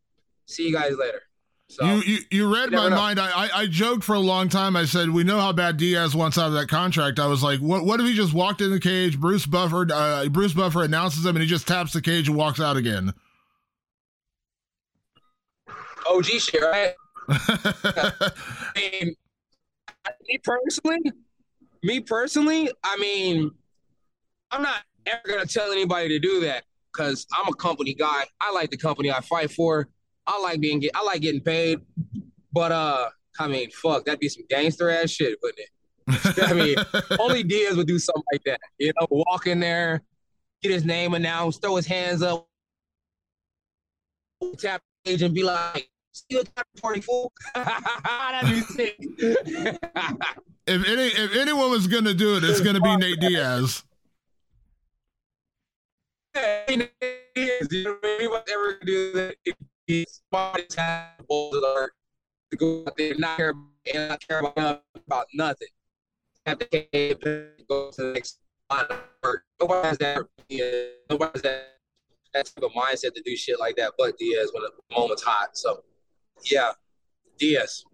[0.47, 1.21] See you guys later."
[1.67, 2.95] So you, you you read my know.
[2.95, 3.19] mind.
[3.19, 4.75] I, I I joked for a long time.
[4.75, 7.19] I said we know how bad Diaz wants out of that contract.
[7.19, 9.19] I was like, what what if he just walked in the cage?
[9.19, 12.59] Bruce Buffer uh, Bruce Buffer announces him and he just taps the cage and walks
[12.59, 13.13] out again.
[16.07, 16.93] OG shit, right?
[17.29, 18.31] I
[18.75, 19.15] mean,
[20.27, 21.11] me personally,
[21.81, 23.51] me personally, I mean,
[24.53, 28.23] I'm not ever gonna tell anybody to do that because I'm a company guy.
[28.39, 29.89] I like the company I fight for.
[30.27, 31.79] I like being get, I like getting paid.
[32.53, 35.69] But uh, I mean, fuck, that'd be some gangster ass shit, wouldn't it?
[36.43, 36.75] I mean,
[37.19, 38.59] only Diaz would do something like that.
[38.77, 40.03] You know, walk in there,
[40.61, 42.47] get his name announced, throw his hands up,
[44.59, 48.97] tap page, and be like, "Still top forty fool." That'd be sick.
[48.99, 49.77] if
[50.67, 53.83] any if anyone was gonna do it, it's gonna be Nate Diaz.
[56.35, 59.55] Know, anyone's ever do that if
[59.85, 61.51] he's smart as hell
[62.51, 65.67] to go out there not care about, and not care about, about nothing.
[66.45, 66.85] Have to
[67.69, 69.43] go to the next line of work.
[69.59, 70.25] Nobody has that.
[70.49, 70.65] Yeah,
[71.09, 71.69] nobody has that.
[72.33, 73.93] That type of mindset to do shit like that.
[73.97, 75.55] But Diaz when the moment's hot.
[75.55, 75.83] So,
[76.49, 76.71] yeah,
[77.37, 77.85] Diaz,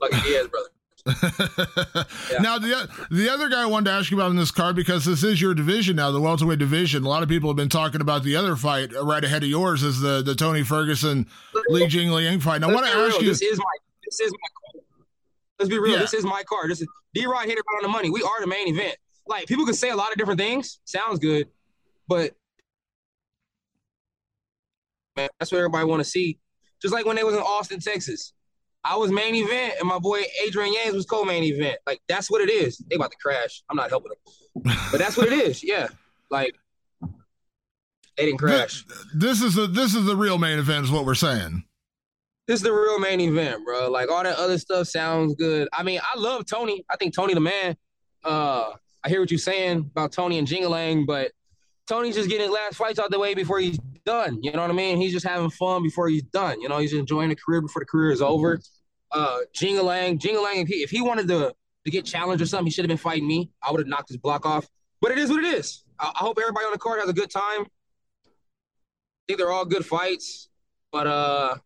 [0.00, 0.68] fucking Diaz, brother.
[1.06, 5.04] Now the the other guy I wanted to ask you about in this card because
[5.04, 7.04] this is your division now, the welterweight division.
[7.04, 9.82] A lot of people have been talking about the other fight right ahead of yours
[9.82, 11.26] is the the Tony Ferguson
[11.68, 12.62] Li Jing Liang fight.
[12.62, 13.24] Now I want to ask real.
[13.24, 13.28] you.
[13.28, 13.64] This is my
[14.02, 14.84] this is my card.
[15.58, 15.92] Let's be real.
[15.92, 15.98] Yeah.
[15.98, 16.70] This is my card.
[16.70, 18.08] This is D Rod hit it right on the money.
[18.08, 18.96] We are the main event.
[19.26, 20.80] Like people can say a lot of different things.
[20.86, 21.48] Sounds good,
[22.08, 22.34] but
[25.16, 26.38] man, that's what everybody want to see.
[26.80, 28.32] Just like when they was in Austin, Texas.
[28.84, 31.78] I was main event, and my boy Adrian Yanes was co-main event.
[31.86, 32.78] Like that's what it is.
[32.90, 33.62] They about to crash.
[33.70, 35.64] I'm not helping them, but that's what it is.
[35.64, 35.88] Yeah,
[36.30, 36.54] like
[38.16, 38.84] they didn't crash.
[39.14, 41.64] This is the this is the real main event, is what we're saying.
[42.46, 43.90] this is the real main event, bro.
[43.90, 45.68] Like all that other stuff sounds good.
[45.72, 46.84] I mean, I love Tony.
[46.90, 47.76] I think Tony the man.
[48.22, 48.72] Uh,
[49.02, 51.32] I hear what you're saying about Tony and Jingalang, but
[51.86, 54.42] Tony's just getting his last fights out the way before he's done.
[54.42, 54.96] You know what I mean?
[54.98, 56.60] He's just having fun before he's done.
[56.60, 58.60] You know, he's enjoying the career before the career is over.
[59.12, 61.54] Uh, Jingalang, Jingalang, if he if he wanted to
[61.84, 63.50] to get challenged or something, he should have been fighting me.
[63.62, 64.66] I would have knocked his block off.
[65.00, 65.84] But it is what it is.
[65.98, 67.62] I, I hope everybody on the card has a good time.
[67.62, 67.66] I
[69.28, 70.48] think they're all good fights.
[70.90, 71.56] But uh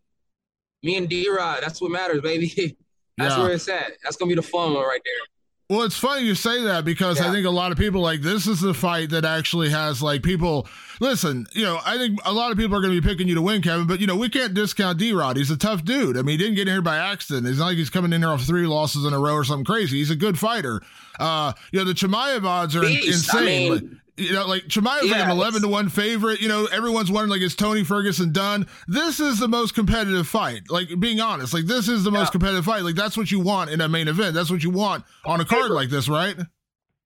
[0.82, 2.48] me and D Rod, that's what matters, baby.
[3.18, 3.42] That's Yeah.
[3.42, 3.94] where it's at.
[4.04, 5.37] That's gonna be the fun one right there.
[5.70, 8.46] Well, it's funny you say that because I think a lot of people like this
[8.46, 10.66] is the fight that actually has like people.
[10.98, 13.34] Listen, you know, I think a lot of people are going to be picking you
[13.34, 13.86] to win, Kevin.
[13.86, 15.36] But you know, we can't discount D Rod.
[15.36, 16.16] He's a tough dude.
[16.16, 17.46] I mean, he didn't get in here by accident.
[17.46, 19.66] It's not like he's coming in here off three losses in a row or something
[19.66, 19.98] crazy.
[19.98, 20.80] He's a good fighter.
[21.20, 23.34] Uh, you know, the Chimaev odds are Beast.
[23.34, 23.44] I insane.
[23.44, 23.82] mean- Like,
[24.18, 26.40] you know, like Chimaev's like an eleven to one favorite.
[26.40, 28.66] You know, everyone's wondering like, is Tony Ferguson done?
[28.86, 30.62] This is the most competitive fight.
[30.70, 32.82] Like being honest, like this is the most competitive fight.
[32.82, 34.34] Like that's what you want in a main event.
[34.34, 35.74] That's what you want on a card paper.
[35.74, 36.36] like this, right?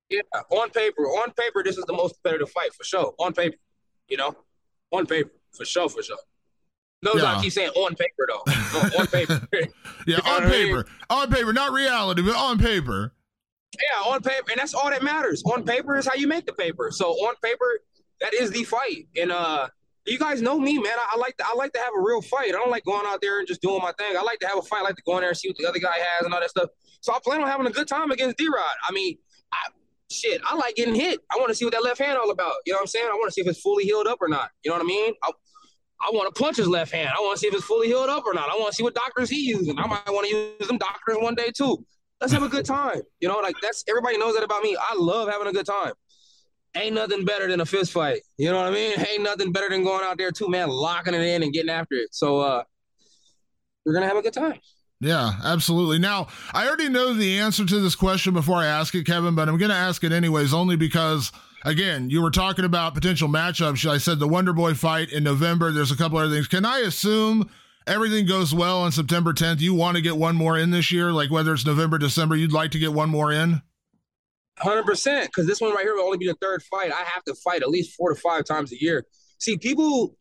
[0.08, 3.14] Yeah, on paper, on paper, this is the most competitive fight for sure.
[3.18, 3.56] On paper,
[4.08, 4.34] you know,
[4.90, 6.16] on paper for sure, for sure.
[7.02, 7.36] No, Yeah.
[7.36, 8.98] I keep saying on paper though.
[8.98, 9.40] On paper.
[10.06, 10.66] Yeah, on what I mean?
[10.68, 13.12] paper, on paper, not reality, but on paper.
[13.74, 15.42] Yeah, on paper, and that's all that matters.
[15.44, 16.90] On paper is how you make the paper.
[16.92, 17.80] So on paper,
[18.20, 19.08] that is the fight.
[19.16, 19.68] And uh,
[20.06, 20.92] you guys know me, man.
[20.98, 22.48] I, I like to I like to have a real fight.
[22.48, 24.16] I don't like going out there and just doing my thing.
[24.16, 24.80] I like to have a fight.
[24.80, 26.40] I like to go in there and see what the other guy has and all
[26.40, 26.68] that stuff.
[27.00, 28.74] So I plan on having a good time against D Rod.
[28.86, 29.16] I mean,
[29.52, 29.56] I,
[30.10, 31.20] shit, I like getting hit.
[31.30, 32.54] I want to see what that left hand all about.
[32.66, 33.08] You know what I'm saying?
[33.10, 34.50] I want to see if it's fully healed up or not.
[34.64, 35.14] You know what I mean?
[35.22, 35.30] I,
[36.00, 37.10] I want to punch his left hand.
[37.16, 38.50] I want to see if it's fully healed up or not.
[38.50, 39.78] I want to see what doctors he using.
[39.78, 41.84] I might want to use them doctors one day too.
[42.22, 43.02] Let's have a good time.
[43.18, 44.76] You know, like that's everybody knows that about me.
[44.78, 45.92] I love having a good time.
[46.76, 48.20] Ain't nothing better than a fist fight.
[48.38, 48.94] You know what I mean?
[49.10, 51.96] Ain't nothing better than going out there two man locking it in and getting after
[51.96, 52.14] it.
[52.14, 52.62] So uh
[53.84, 54.60] we're gonna have a good time.
[55.00, 55.98] Yeah, absolutely.
[55.98, 59.48] Now, I already know the answer to this question before I ask it, Kevin, but
[59.48, 61.32] I'm going to ask it anyways, only because,
[61.64, 63.84] again, you were talking about potential matchups.
[63.84, 65.72] I said the Wonder Boy fight in November.
[65.72, 66.46] There's a couple other things.
[66.46, 67.50] Can I assume
[67.86, 69.60] everything goes well on September 10th?
[69.60, 71.12] You want to get one more in this year?
[71.12, 73.62] Like whether it's November, December, you'd like to get one more in?
[74.58, 76.92] Hundred percent, because this one right here will only be the third fight.
[76.92, 79.06] I have to fight at least four to five times a year.
[79.38, 80.16] See, people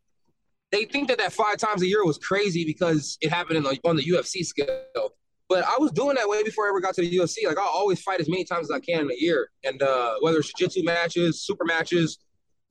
[0.72, 3.98] they think that that five times a year was crazy because it happened the, on
[3.98, 5.12] the UFC scale.
[5.50, 7.46] But I was doing that way before I ever got to the UFC.
[7.46, 10.16] Like I always fight as many times as I can in a year, and uh,
[10.22, 12.20] whether it's jiu-jitsu matches, super matches,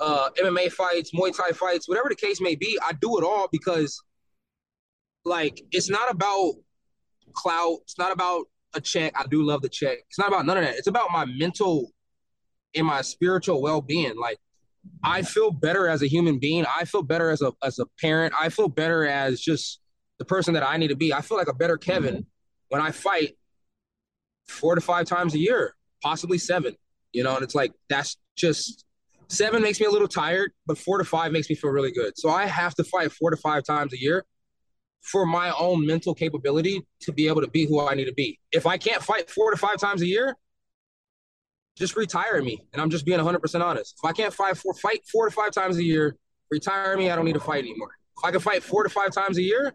[0.00, 3.48] uh, MMA fights, Muay Thai fights, whatever the case may be, I do it all
[3.52, 4.02] because,
[5.24, 6.54] like, it's not about
[7.32, 7.78] clout.
[7.82, 9.12] It's not about a check.
[9.16, 9.98] I do love the check.
[10.08, 10.76] It's not about none of that.
[10.76, 11.92] It's about my mental
[12.74, 14.16] and my spiritual well-being.
[14.16, 14.38] Like
[15.02, 16.64] I feel better as a human being.
[16.66, 18.34] I feel better as a as a parent.
[18.38, 19.80] I feel better as just
[20.18, 21.12] the person that I need to be.
[21.12, 21.90] I feel like a better mm-hmm.
[21.90, 22.26] Kevin
[22.68, 23.36] when I fight
[24.48, 26.76] four to five times a year, possibly seven.
[27.12, 28.84] You know, and it's like that's just
[29.28, 32.12] seven makes me a little tired, but four to five makes me feel really good.
[32.16, 34.24] So I have to fight four to five times a year
[35.02, 38.38] for my own mental capability to be able to be who I need to be.
[38.52, 40.36] If I can't fight four to five times a year,
[41.76, 42.62] just retire me.
[42.72, 43.96] And I'm just being 100% honest.
[44.02, 46.16] If I can't fight four, fight four to five times a year,
[46.50, 47.10] retire me.
[47.10, 47.90] I don't need to fight anymore.
[48.18, 49.74] If I can fight four to five times a year,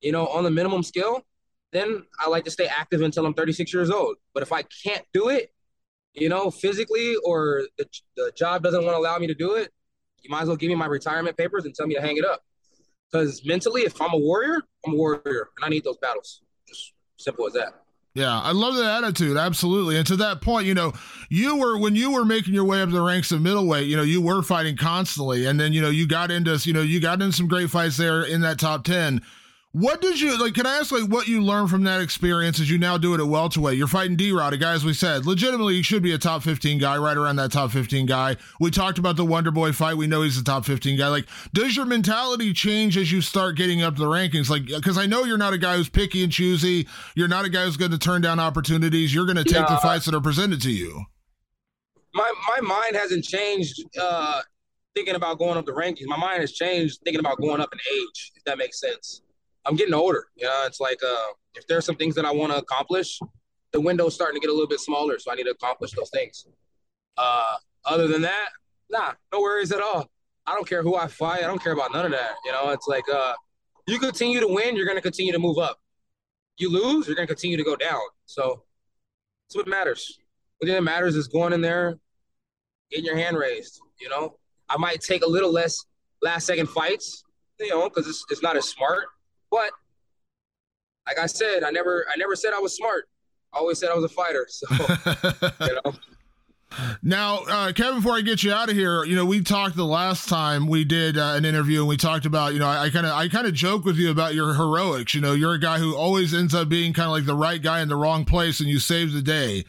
[0.00, 1.24] you know, on the minimum scale,
[1.72, 4.16] then I like to stay active until I'm 36 years old.
[4.32, 5.52] But if I can't do it,
[6.12, 9.72] you know, physically or the, the job doesn't want to allow me to do it,
[10.22, 12.24] you might as well give me my retirement papers and tell me to hang it
[12.24, 12.42] up.
[13.14, 15.20] Because mentally, if I'm a warrior, I'm a warrior,
[15.56, 16.42] and I need those battles.
[16.68, 17.84] Just simple as that.
[18.16, 19.36] Yeah, I love that attitude.
[19.36, 19.96] Absolutely.
[19.96, 20.92] And to that point, you know,
[21.30, 24.02] you were when you were making your way up the ranks of middleweight, you know,
[24.02, 25.46] you were fighting constantly.
[25.46, 27.96] And then, you know, you got into, you know, you got in some great fights
[27.96, 29.20] there in that top 10.
[29.74, 30.54] What did you like?
[30.54, 33.18] Can I ask like what you learned from that experience as you now do it
[33.18, 33.76] at welterweight?
[33.76, 36.44] You're fighting D Rod, a guy as we said, legitimately you should be a top
[36.44, 38.36] 15 guy, right around that top 15 guy.
[38.60, 39.96] We talked about the Wonder Boy fight.
[39.96, 41.08] We know he's a top 15 guy.
[41.08, 44.48] Like, does your mentality change as you start getting up the rankings?
[44.48, 46.86] Like, because I know you're not a guy who's picky and choosy.
[47.16, 49.12] You're not a guy who's going to turn down opportunities.
[49.12, 51.02] You're going to take the fights that are presented to you.
[52.14, 53.82] My my mind hasn't changed.
[54.00, 54.40] uh
[54.94, 57.00] Thinking about going up the rankings, my mind has changed.
[57.02, 59.22] Thinking about going up in age, if that makes sense.
[59.66, 60.26] I'm getting older.
[60.36, 63.18] You know, it's like uh, if there's some things that I want to accomplish,
[63.72, 66.10] the window's starting to get a little bit smaller, so I need to accomplish those
[66.10, 66.46] things.
[67.16, 68.48] Uh, other than that,
[68.90, 70.08] nah, no worries at all.
[70.46, 71.42] I don't care who I fight.
[71.42, 72.34] I don't care about none of that.
[72.44, 73.34] You know, it's like uh,
[73.86, 75.78] you continue to win, you're going to continue to move up.
[76.58, 78.00] You lose, you're going to continue to go down.
[78.26, 78.62] So
[79.48, 80.18] that's what matters.
[80.58, 81.98] What that matters is going in there,
[82.90, 83.80] getting your hand raised.
[84.00, 84.38] You know,
[84.68, 85.84] I might take a little less
[86.22, 87.24] last second fights,
[87.58, 89.06] you know, because it's, it's not as smart.
[89.50, 89.70] But
[91.06, 93.08] like I said, I never I never said I was smart.
[93.52, 94.46] I always said I was a fighter.
[94.48, 94.66] So
[95.66, 95.94] you know.
[97.02, 99.84] Now, uh, Kevin, before I get you out of here, you know, we talked the
[99.84, 103.06] last time we did uh, an interview and we talked about, you know, I kind
[103.06, 105.14] of, I kind of joke with you about your heroics.
[105.14, 107.62] You know, you're a guy who always ends up being kind of like the right
[107.62, 109.64] guy in the wrong place and you save the day.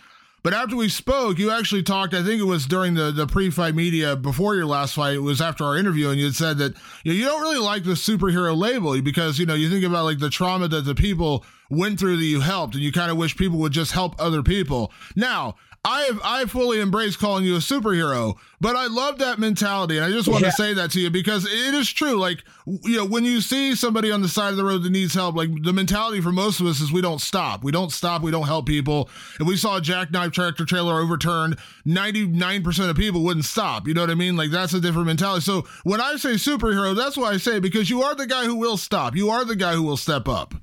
[0.46, 2.14] But after we spoke, you actually talked.
[2.14, 5.16] I think it was during the the pre-fight media before your last fight.
[5.16, 7.58] It was after our interview, and you had said that you, know, you don't really
[7.58, 10.94] like the superhero label because you know you think about like the trauma that the
[10.94, 14.14] people went through that you helped, and you kind of wish people would just help
[14.20, 14.92] other people.
[15.16, 15.56] Now,
[15.86, 20.06] I have I fully embrace calling you a superhero, but I love that mentality, and
[20.06, 20.50] I just want yeah.
[20.50, 22.16] to say that to you because it is true.
[22.16, 25.14] Like you know, when you see somebody on the side of the road that needs
[25.14, 28.24] help, like the mentality for most of us is we don't stop, we don't stop,
[28.24, 29.12] we don't help people.
[29.40, 33.88] If we saw a jackknife tractor trailer overturned, ninety nine percent of people wouldn't stop.
[33.88, 34.36] You know what I mean?
[34.36, 35.42] Like that's a different mentality.
[35.42, 38.56] So when I say superhero, that's why I say because you are the guy who
[38.56, 39.16] will stop.
[39.16, 40.56] You are the guy who will step up.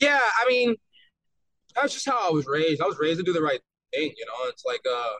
[0.00, 0.76] Yeah, I mean
[1.80, 2.80] that's just how I was raised.
[2.80, 3.60] I was raised to do the right
[3.92, 4.48] thing, you know.
[4.48, 5.12] It's like uh,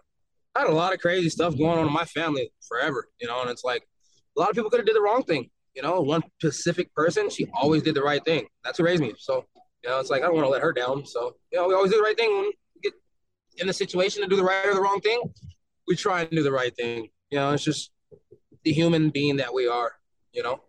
[0.54, 3.40] I had a lot of crazy stuff going on in my family forever, you know.
[3.42, 3.86] And it's like
[4.36, 6.00] a lot of people could have did the wrong thing, you know.
[6.00, 8.46] One specific person, she always did the right thing.
[8.64, 9.14] That's who raised me.
[9.18, 9.44] So
[9.82, 11.06] you know, it's like I don't want to let her down.
[11.06, 12.92] So you know, we always do the right thing when we get
[13.58, 15.20] in the situation to do the right or the wrong thing.
[15.86, 17.08] We try and do the right thing.
[17.30, 17.90] You know, it's just
[18.64, 19.92] the human being that we are.
[20.32, 20.60] You know.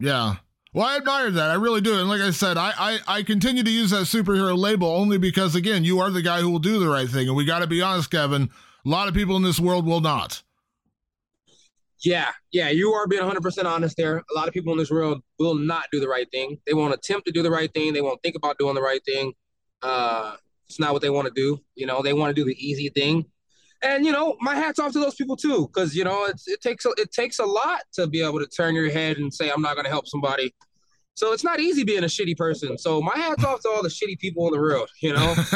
[0.00, 0.36] Yeah.
[0.74, 1.50] Well, I admire that.
[1.50, 1.98] I really do.
[1.98, 5.54] And like I said, I, I, I continue to use that superhero label only because,
[5.54, 7.26] again, you are the guy who will do the right thing.
[7.26, 8.50] And we got to be honest, Kevin,
[8.84, 10.42] a lot of people in this world will not.
[12.04, 14.18] Yeah, yeah, you are being 100% honest there.
[14.18, 16.58] A lot of people in this world will not do the right thing.
[16.66, 17.92] They won't attempt to do the right thing.
[17.92, 19.32] They won't think about doing the right thing.
[19.82, 20.36] Uh,
[20.68, 21.60] it's not what they want to do.
[21.74, 23.24] You know, they want to do the easy thing.
[23.82, 26.84] And you know, my hats off to those people too, because you know, it takes
[26.84, 29.62] a, it takes a lot to be able to turn your head and say, "I'm
[29.62, 30.52] not going to help somebody."
[31.18, 32.78] So it's not easy being a shitty person.
[32.78, 34.88] So my hats off to all the shitty people in the world.
[35.00, 35.34] You know,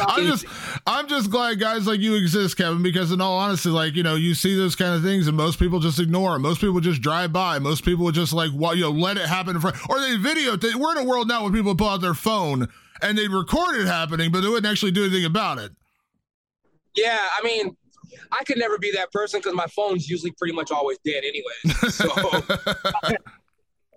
[0.00, 0.46] I'm just
[0.86, 2.82] I'm just glad guys like you exist, Kevin.
[2.82, 5.58] Because in all honesty, like you know, you see those kind of things, and most
[5.58, 6.42] people just ignore them.
[6.42, 7.58] Most people just drive by.
[7.58, 10.16] Most people would just like, well, you know, let it happen in front, or they
[10.16, 10.56] video.
[10.56, 12.68] They, we're in a world now where people pull out their phone
[13.02, 15.72] and they record it happening, but they wouldn't actually do anything about it.
[16.94, 17.76] Yeah, I mean,
[18.32, 21.90] I could never be that person because my phone's usually pretty much always dead anyway.
[21.90, 22.08] So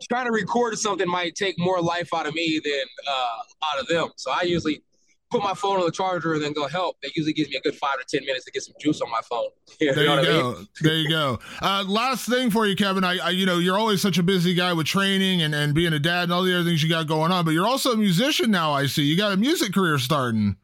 [0.10, 3.88] trying to record something might take more life out of me than uh, out of
[3.88, 4.10] them.
[4.18, 4.82] So I usually
[5.30, 6.98] put my phone on the charger and then go help.
[7.02, 9.10] That usually gives me a good five to ten minutes to get some juice on
[9.10, 9.48] my phone.
[9.80, 10.52] You there you go.
[10.52, 10.68] I mean?
[10.82, 11.40] there you go.
[11.62, 13.04] Uh, last thing for you, Kevin.
[13.04, 15.94] I, I, you know, you're always such a busy guy with training and, and being
[15.94, 17.46] a dad and all the other things you got going on.
[17.46, 18.74] But you're also a musician now.
[18.74, 20.58] I see you got a music career starting.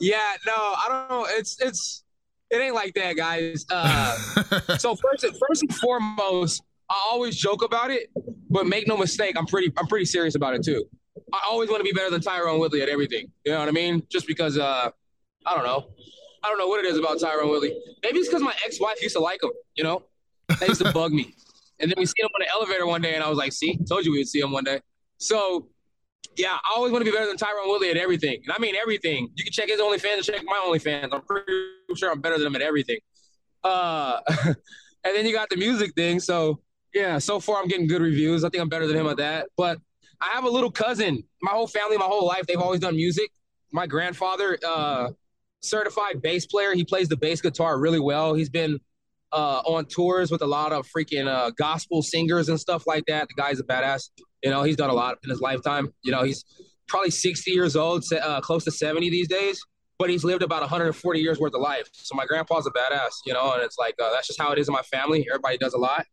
[0.00, 0.34] Yeah.
[0.46, 1.26] No, I don't know.
[1.30, 2.04] It's it's
[2.50, 3.64] it ain't like that, guys.
[3.70, 4.16] Uh,
[4.78, 8.10] so first first and foremost I always joke about it,
[8.50, 10.84] but make no mistake, I'm pretty I'm pretty serious about it too.
[11.32, 13.30] I always want to be better than Tyron Woodley at everything.
[13.44, 14.02] You know what I mean?
[14.10, 14.90] Just because uh
[15.46, 15.88] I don't know.
[16.42, 17.74] I don't know what it is about Tyron Woodley.
[18.02, 20.02] Maybe it's because my ex-wife used to like him, you know?
[20.48, 21.34] That used to bug me.
[21.80, 23.78] And then we see him on the elevator one day, and I was like, see,
[23.88, 24.80] told you we would see him one day.
[25.16, 25.68] So
[26.36, 28.40] yeah, I always want to be better than Tyron Woodley at everything.
[28.44, 29.30] And I mean everything.
[29.34, 31.08] You can check his OnlyFans and check my OnlyFans.
[31.12, 31.52] I'm pretty
[31.96, 32.98] sure I'm better than him at everything.
[33.62, 34.56] Uh, and
[35.04, 36.20] then you got the music thing.
[36.20, 36.60] So
[36.92, 38.44] yeah, so far I'm getting good reviews.
[38.44, 39.48] I think I'm better than him at that.
[39.56, 39.78] But
[40.20, 41.22] I have a little cousin.
[41.42, 43.30] My whole family, my whole life, they've always done music.
[43.72, 45.10] My grandfather, uh,
[45.60, 46.74] certified bass player.
[46.74, 48.34] He plays the bass guitar really well.
[48.34, 48.78] He's been
[49.32, 53.28] uh, on tours with a lot of freaking uh, gospel singers and stuff like that.
[53.28, 54.10] The guy's a badass.
[54.44, 55.92] You know, he's done a lot in his lifetime.
[56.02, 56.44] You know, he's
[56.86, 59.58] probably 60 years old, uh, close to 70 these days,
[59.98, 61.88] but he's lived about 140 years worth of life.
[61.92, 64.58] So my grandpa's a badass, you know, and it's like, uh, that's just how it
[64.58, 65.26] is in my family.
[65.30, 66.04] Everybody does a lot.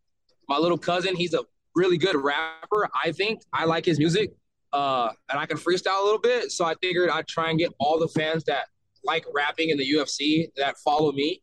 [0.47, 1.41] My little cousin, he's a
[1.75, 2.89] really good rapper.
[3.03, 4.31] I think I like his music,
[4.71, 6.51] uh, and I can freestyle a little bit.
[6.51, 8.67] So I figured I'd try and get all the fans that
[9.03, 11.41] like rapping in the UFC that follow me,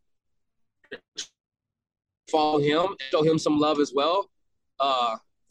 [2.30, 4.30] follow him, show him some love as well.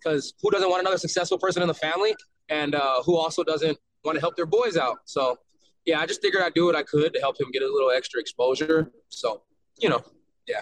[0.08, 2.16] Because who doesn't want another successful person in the family,
[2.50, 5.00] and uh, who also doesn't want to help their boys out?
[5.06, 5.38] So
[5.86, 7.92] yeah, I just figured I'd do what I could to help him get a little
[7.92, 8.92] extra exposure.
[9.10, 9.42] So
[9.78, 10.04] you know,
[10.48, 10.62] yeah.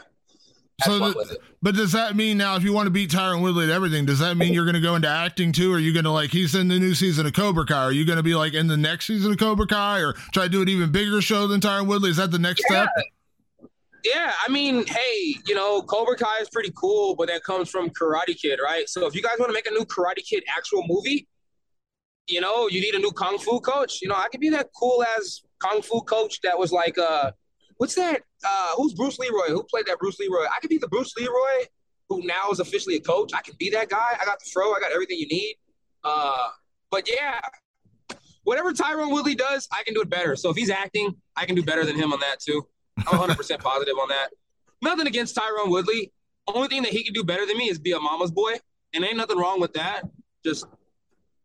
[0.83, 3.69] So, the, but does that mean now if you want to beat Tyron Woodley at
[3.69, 5.71] everything, does that mean you're going to go into acting too?
[5.71, 7.85] Or are you going to like he's in the new season of Cobra Kai?
[7.85, 10.43] Are you going to be like in the next season of Cobra Kai, or try
[10.43, 12.09] to do an even bigger show than Tyron Woodley?
[12.09, 12.87] Is that the next yeah.
[12.87, 13.05] step?
[14.05, 17.89] Yeah, I mean, hey, you know, Cobra Kai is pretty cool, but that comes from
[17.89, 18.87] Karate Kid, right?
[18.87, 21.27] So if you guys want to make a new Karate Kid actual movie,
[22.27, 24.03] you know, you need a new kung fu coach.
[24.03, 27.31] You know, I could be that cool as kung fu coach that was like, uh,
[27.77, 28.21] what's that?
[28.45, 29.47] Uh, who's Bruce Leroy?
[29.47, 30.45] Who played that Bruce Leroy?
[30.45, 31.65] I could be the Bruce Leroy
[32.09, 33.31] who now is officially a coach.
[33.33, 34.17] I can be that guy.
[34.21, 34.75] I got the throw.
[34.75, 35.55] I got everything you need.
[36.03, 36.49] Uh,
[36.91, 37.39] but yeah,
[38.43, 40.35] whatever Tyron Woodley does, I can do it better.
[40.35, 42.67] So if he's acting, I can do better than him on that too.
[42.97, 44.29] I'm 100 percent positive on that.
[44.81, 46.11] Nothing against Tyron Woodley.
[46.47, 48.53] Only thing that he can do better than me is be a mama's boy,
[48.93, 50.03] and ain't nothing wrong with that.
[50.45, 50.65] Just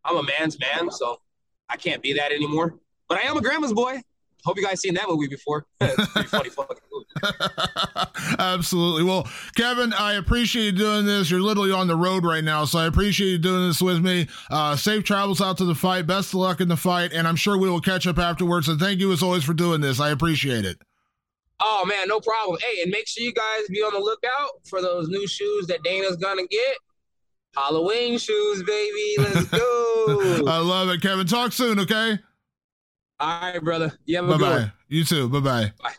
[0.04, 1.20] I'm a man's man, so
[1.68, 2.78] I can't be that anymore.
[3.08, 4.00] But I am a grandma's boy.
[4.44, 5.66] Hope you guys seen that movie before.
[5.80, 7.06] funny fucking movie.
[8.38, 9.02] Absolutely.
[9.02, 11.30] Well, Kevin, I appreciate you doing this.
[11.30, 14.28] You're literally on the road right now, so I appreciate you doing this with me.
[14.50, 16.06] Uh, safe travels out to the fight.
[16.06, 18.68] Best of luck in the fight, and I'm sure we will catch up afterwards.
[18.68, 20.00] And thank you as always for doing this.
[20.00, 20.80] I appreciate it.
[21.60, 22.58] Oh man, no problem.
[22.60, 25.82] Hey, and make sure you guys be on the lookout for those new shoes that
[25.82, 26.76] Dana's gonna get.
[27.54, 29.14] Halloween shoes, baby.
[29.18, 30.44] Let's go.
[30.46, 31.26] I love it, Kevin.
[31.26, 32.18] Talk soon, okay?
[33.18, 33.92] All right, brother.
[34.06, 34.72] You have a bye good bye.
[34.88, 35.28] You too.
[35.28, 35.72] Bye-bye.
[35.82, 35.94] Bye.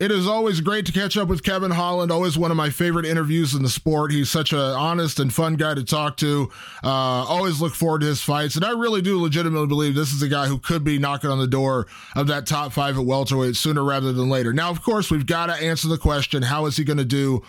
[0.00, 2.10] It is always great to catch up with Kevin Holland.
[2.10, 4.12] Always one of my favorite interviews in the sport.
[4.12, 6.50] He's such an honest and fun guy to talk to.
[6.82, 8.56] Uh, always look forward to his fights.
[8.56, 11.38] And I really do legitimately believe this is a guy who could be knocking on
[11.38, 11.86] the door
[12.16, 14.54] of that top five at welterweight sooner rather than later.
[14.54, 17.42] Now, of course, we've got to answer the question how is he going to do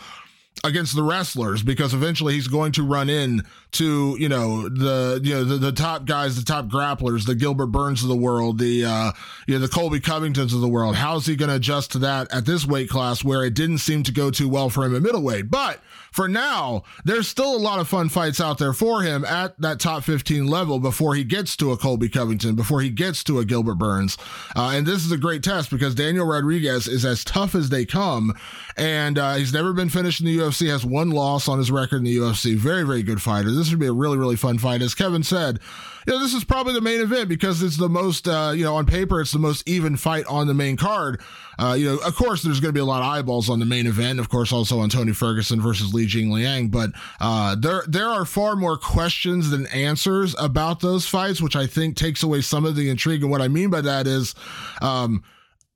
[0.65, 5.33] against the wrestlers because eventually he's going to run in to you know the you
[5.33, 8.83] know the, the top guys the top grapplers the gilbert burns of the world the
[8.83, 9.11] uh
[9.47, 12.31] you know the colby covingtons of the world how's he going to adjust to that
[12.33, 15.01] at this weight class where it didn't seem to go too well for him at
[15.01, 15.79] middleweight but
[16.11, 19.79] for now, there's still a lot of fun fights out there for him at that
[19.79, 23.45] top 15 level before he gets to a Colby Covington, before he gets to a
[23.45, 24.17] Gilbert Burns.
[24.53, 27.85] Uh, and this is a great test because Daniel Rodriguez is as tough as they
[27.85, 28.33] come.
[28.75, 31.97] And uh, he's never been finished in the UFC, has one loss on his record
[31.97, 32.57] in the UFC.
[32.57, 33.51] Very, very good fighter.
[33.51, 34.81] This would be a really, really fun fight.
[34.81, 35.59] As Kevin said,
[36.07, 38.75] you know, this is probably the main event because it's the most, uh, you know,
[38.75, 41.21] on paper, it's the most even fight on the main card.
[41.59, 43.65] Uh, you know, of course, there's going to be a lot of eyeballs on the
[43.65, 44.19] main event.
[44.19, 46.71] Of course, also on Tony Ferguson versus Li Jingliang.
[46.71, 51.67] But uh, there there are far more questions than answers about those fights, which I
[51.67, 53.21] think takes away some of the intrigue.
[53.21, 54.33] And what I mean by that is,
[54.81, 55.23] um,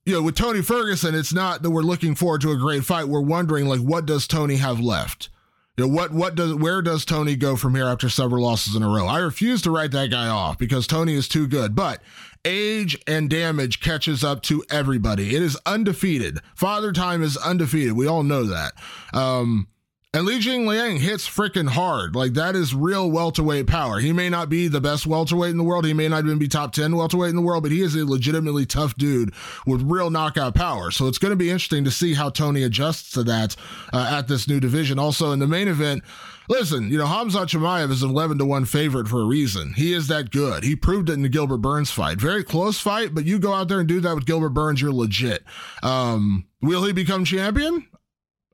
[0.05, 3.07] you know, with Tony Ferguson, it's not that we're looking forward to a great fight.
[3.07, 5.29] We're wondering like, what does Tony have left?
[5.78, 8.84] You know, what what does where does Tony go from here after several losses in
[8.84, 9.07] a row?
[9.07, 11.76] I refuse to write that guy off because Tony is too good.
[11.76, 12.01] But
[12.45, 15.36] age and damage catches up to everybody.
[15.36, 16.39] It is undefeated.
[16.55, 17.93] Father Time is undefeated.
[17.93, 18.73] We all know that.
[19.13, 19.67] Um,
[20.16, 22.16] and Li Jingliang hits freaking hard.
[22.16, 23.99] Like that is real welterweight power.
[23.99, 25.86] He may not be the best welterweight in the world.
[25.86, 28.05] He may not even be top 10 welterweight in the world, but he is a
[28.05, 29.34] legitimately tough dude
[29.66, 30.89] with real knockout power.
[30.89, 33.57] So it's going to be interesting to see how Tony adjusts to that
[33.91, 34.99] uh, at this new division.
[34.99, 36.01] Also in the main event,
[36.47, 39.74] Listen, you know, Hamza Chimaev is an 11 to 1 favorite for a reason.
[39.74, 40.63] He is that good.
[40.63, 42.22] He proved it in the Gilbert Burns fight.
[42.22, 44.93] Very close fight, but you go out there and do that with Gilbert Burns, you're
[44.93, 45.43] legit.
[45.82, 47.88] Um, will he become champion?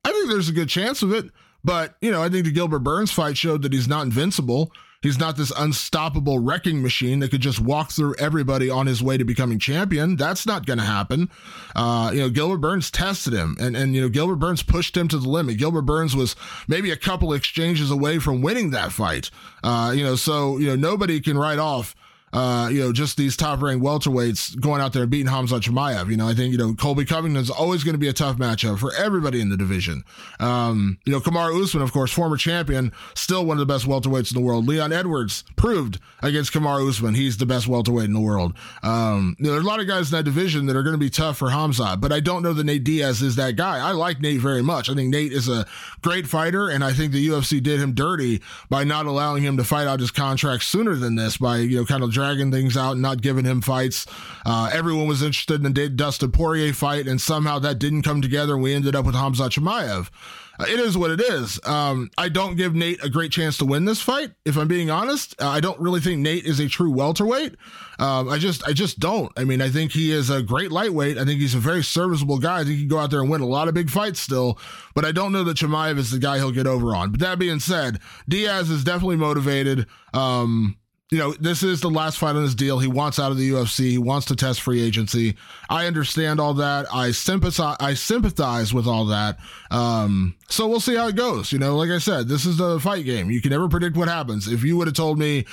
[0.06, 1.26] I think there's a good chance of it.
[1.64, 4.72] But, you know, I think the Gilbert Burns fight showed that he's not invincible.
[5.02, 9.18] He's not this unstoppable wrecking machine that could just walk through everybody on his way
[9.18, 10.16] to becoming champion.
[10.16, 11.30] That's not going to happen.
[11.76, 15.08] Uh, you know, Gilbert Burns tested him, and and you know Gilbert Burns pushed him
[15.08, 15.58] to the limit.
[15.58, 16.36] Gilbert Burns was
[16.68, 19.32] maybe a couple exchanges away from winning that fight.
[19.64, 21.96] Uh, you know, so you know nobody can write off
[22.34, 26.10] uh, you know, just these top ranked welterweights going out there and beating Hamza Chimaev.
[26.10, 28.80] You know, I think, you know, Colby Covington's always going to be a tough matchup
[28.80, 30.04] for everybody in the division.
[30.40, 34.34] Um, you know, Kamaru Usman, of course, former champion, still one of the best welterweights
[34.34, 34.68] in the world.
[34.68, 38.54] Leon Edwards proved against Kamaru Usman he's the best welterweight in the world.
[38.84, 41.00] Um, you know, there's a lot of guys in that division that are going to
[41.00, 43.78] be tough for Hamza, but I don't know that Nate Diaz is that guy.
[43.80, 44.90] I like Nate very much.
[44.90, 45.66] I think Nate is a
[46.02, 49.64] great fighter, and I think the UFC did him dirty by not allowing him to
[49.64, 52.92] fight out his contract sooner than this by, you know, kind of dragging things out
[52.94, 54.06] and not giving him fights.
[54.46, 58.54] Uh, everyone was interested in the Dustin Poirier fight, and somehow that didn't come together,
[58.54, 60.10] and we ended up with Hamza Chimaev.
[60.60, 61.60] Uh, it is what it is.
[61.66, 64.32] Um, I don't give Nate a great chance to win this fight.
[64.46, 67.56] If I'm being honest, uh, I don't really think Nate is a true welterweight.
[67.98, 69.32] Um, I just, I just don't.
[69.36, 71.18] I mean, I think he is a great lightweight.
[71.18, 72.60] I think he's a very serviceable guy.
[72.60, 74.60] I think he can go out there and win a lot of big fights still.
[74.94, 77.12] But I don't know that Chimaev is the guy he'll get over on.
[77.12, 78.00] But that being said,
[78.30, 79.88] Diaz is definitely motivated.
[80.14, 80.78] Um,
[81.12, 82.80] you know, this is the last fight on his deal.
[82.80, 83.90] He wants out of the UFC.
[83.90, 85.36] He wants to test free agency.
[85.70, 86.86] I understand all that.
[86.92, 87.76] I sympathize.
[87.82, 89.38] I sympathize with all that.
[89.72, 91.52] Um, so we'll see how it goes.
[91.52, 93.30] You know, like I said, this is the fight game.
[93.30, 94.48] You can never predict what happens.
[94.48, 95.46] If you would have told me,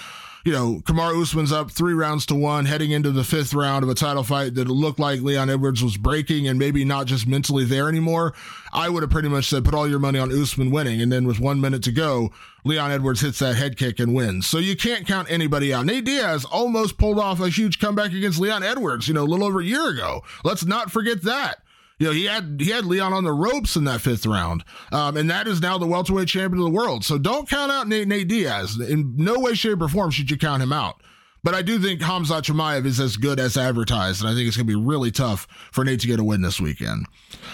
[0.48, 3.90] you know, Kamar Usman's up three rounds to one, heading into the fifth round of
[3.90, 7.66] a title fight that looked like Leon Edwards was breaking and maybe not just mentally
[7.66, 8.32] there anymore.
[8.72, 11.02] I would have pretty much said, put all your money on Usman winning.
[11.02, 12.32] And then with one minute to go,
[12.64, 14.46] Leon Edwards hits that head kick and wins.
[14.46, 15.84] So you can't count anybody out.
[15.84, 19.46] Nate Diaz almost pulled off a huge comeback against Leon Edwards, you know, a little
[19.46, 20.24] over a year ago.
[20.44, 21.62] Let's not forget that.
[21.98, 25.16] You know, he had he had Leon on the ropes in that fifth round, um,
[25.16, 27.04] and that is now the welterweight champion of the world.
[27.04, 28.78] So don't count out Nate, Nate Diaz.
[28.78, 31.02] In no way, shape, or form should you count him out.
[31.42, 34.56] But I do think Hamza Chimaev is as good as advertised, and I think it's
[34.56, 37.06] going to be really tough for Nate to get a win this weekend.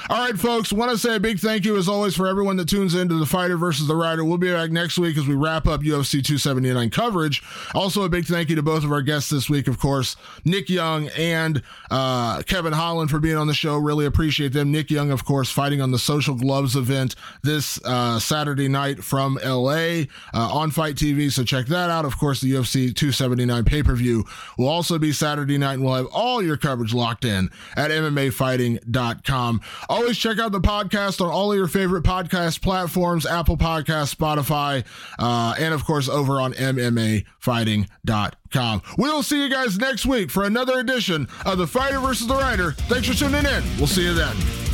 [0.08, 2.68] All right, folks, want to say a big thank you as always for everyone that
[2.68, 4.24] tunes into the fighter versus the writer.
[4.24, 7.42] We'll be back next week as we wrap up UFC 279 coverage.
[7.74, 10.68] Also, a big thank you to both of our guests this week, of course, Nick
[10.68, 13.76] Young and uh, Kevin Holland for being on the show.
[13.76, 14.72] Really appreciate them.
[14.72, 19.38] Nick Young, of course, fighting on the Social Gloves event this uh, Saturday night from
[19.44, 21.30] LA uh, on FITE TV.
[21.32, 22.04] So check that out.
[22.04, 24.24] Of course, the UFC 279 pay per view
[24.56, 29.60] will also be Saturday night, and we'll have all your coverage locked in at MMAfighting.com.
[29.88, 34.84] Always check out the podcast on all of your favorite podcast platforms Apple Podcast, Spotify,
[35.18, 38.82] uh, and of course over on MMAfighting.com.
[38.96, 42.70] We'll see you guys next week for another edition of The Fighter versus the Writer.
[42.72, 43.64] Thanks for tuning in.
[43.78, 44.73] We'll see you then.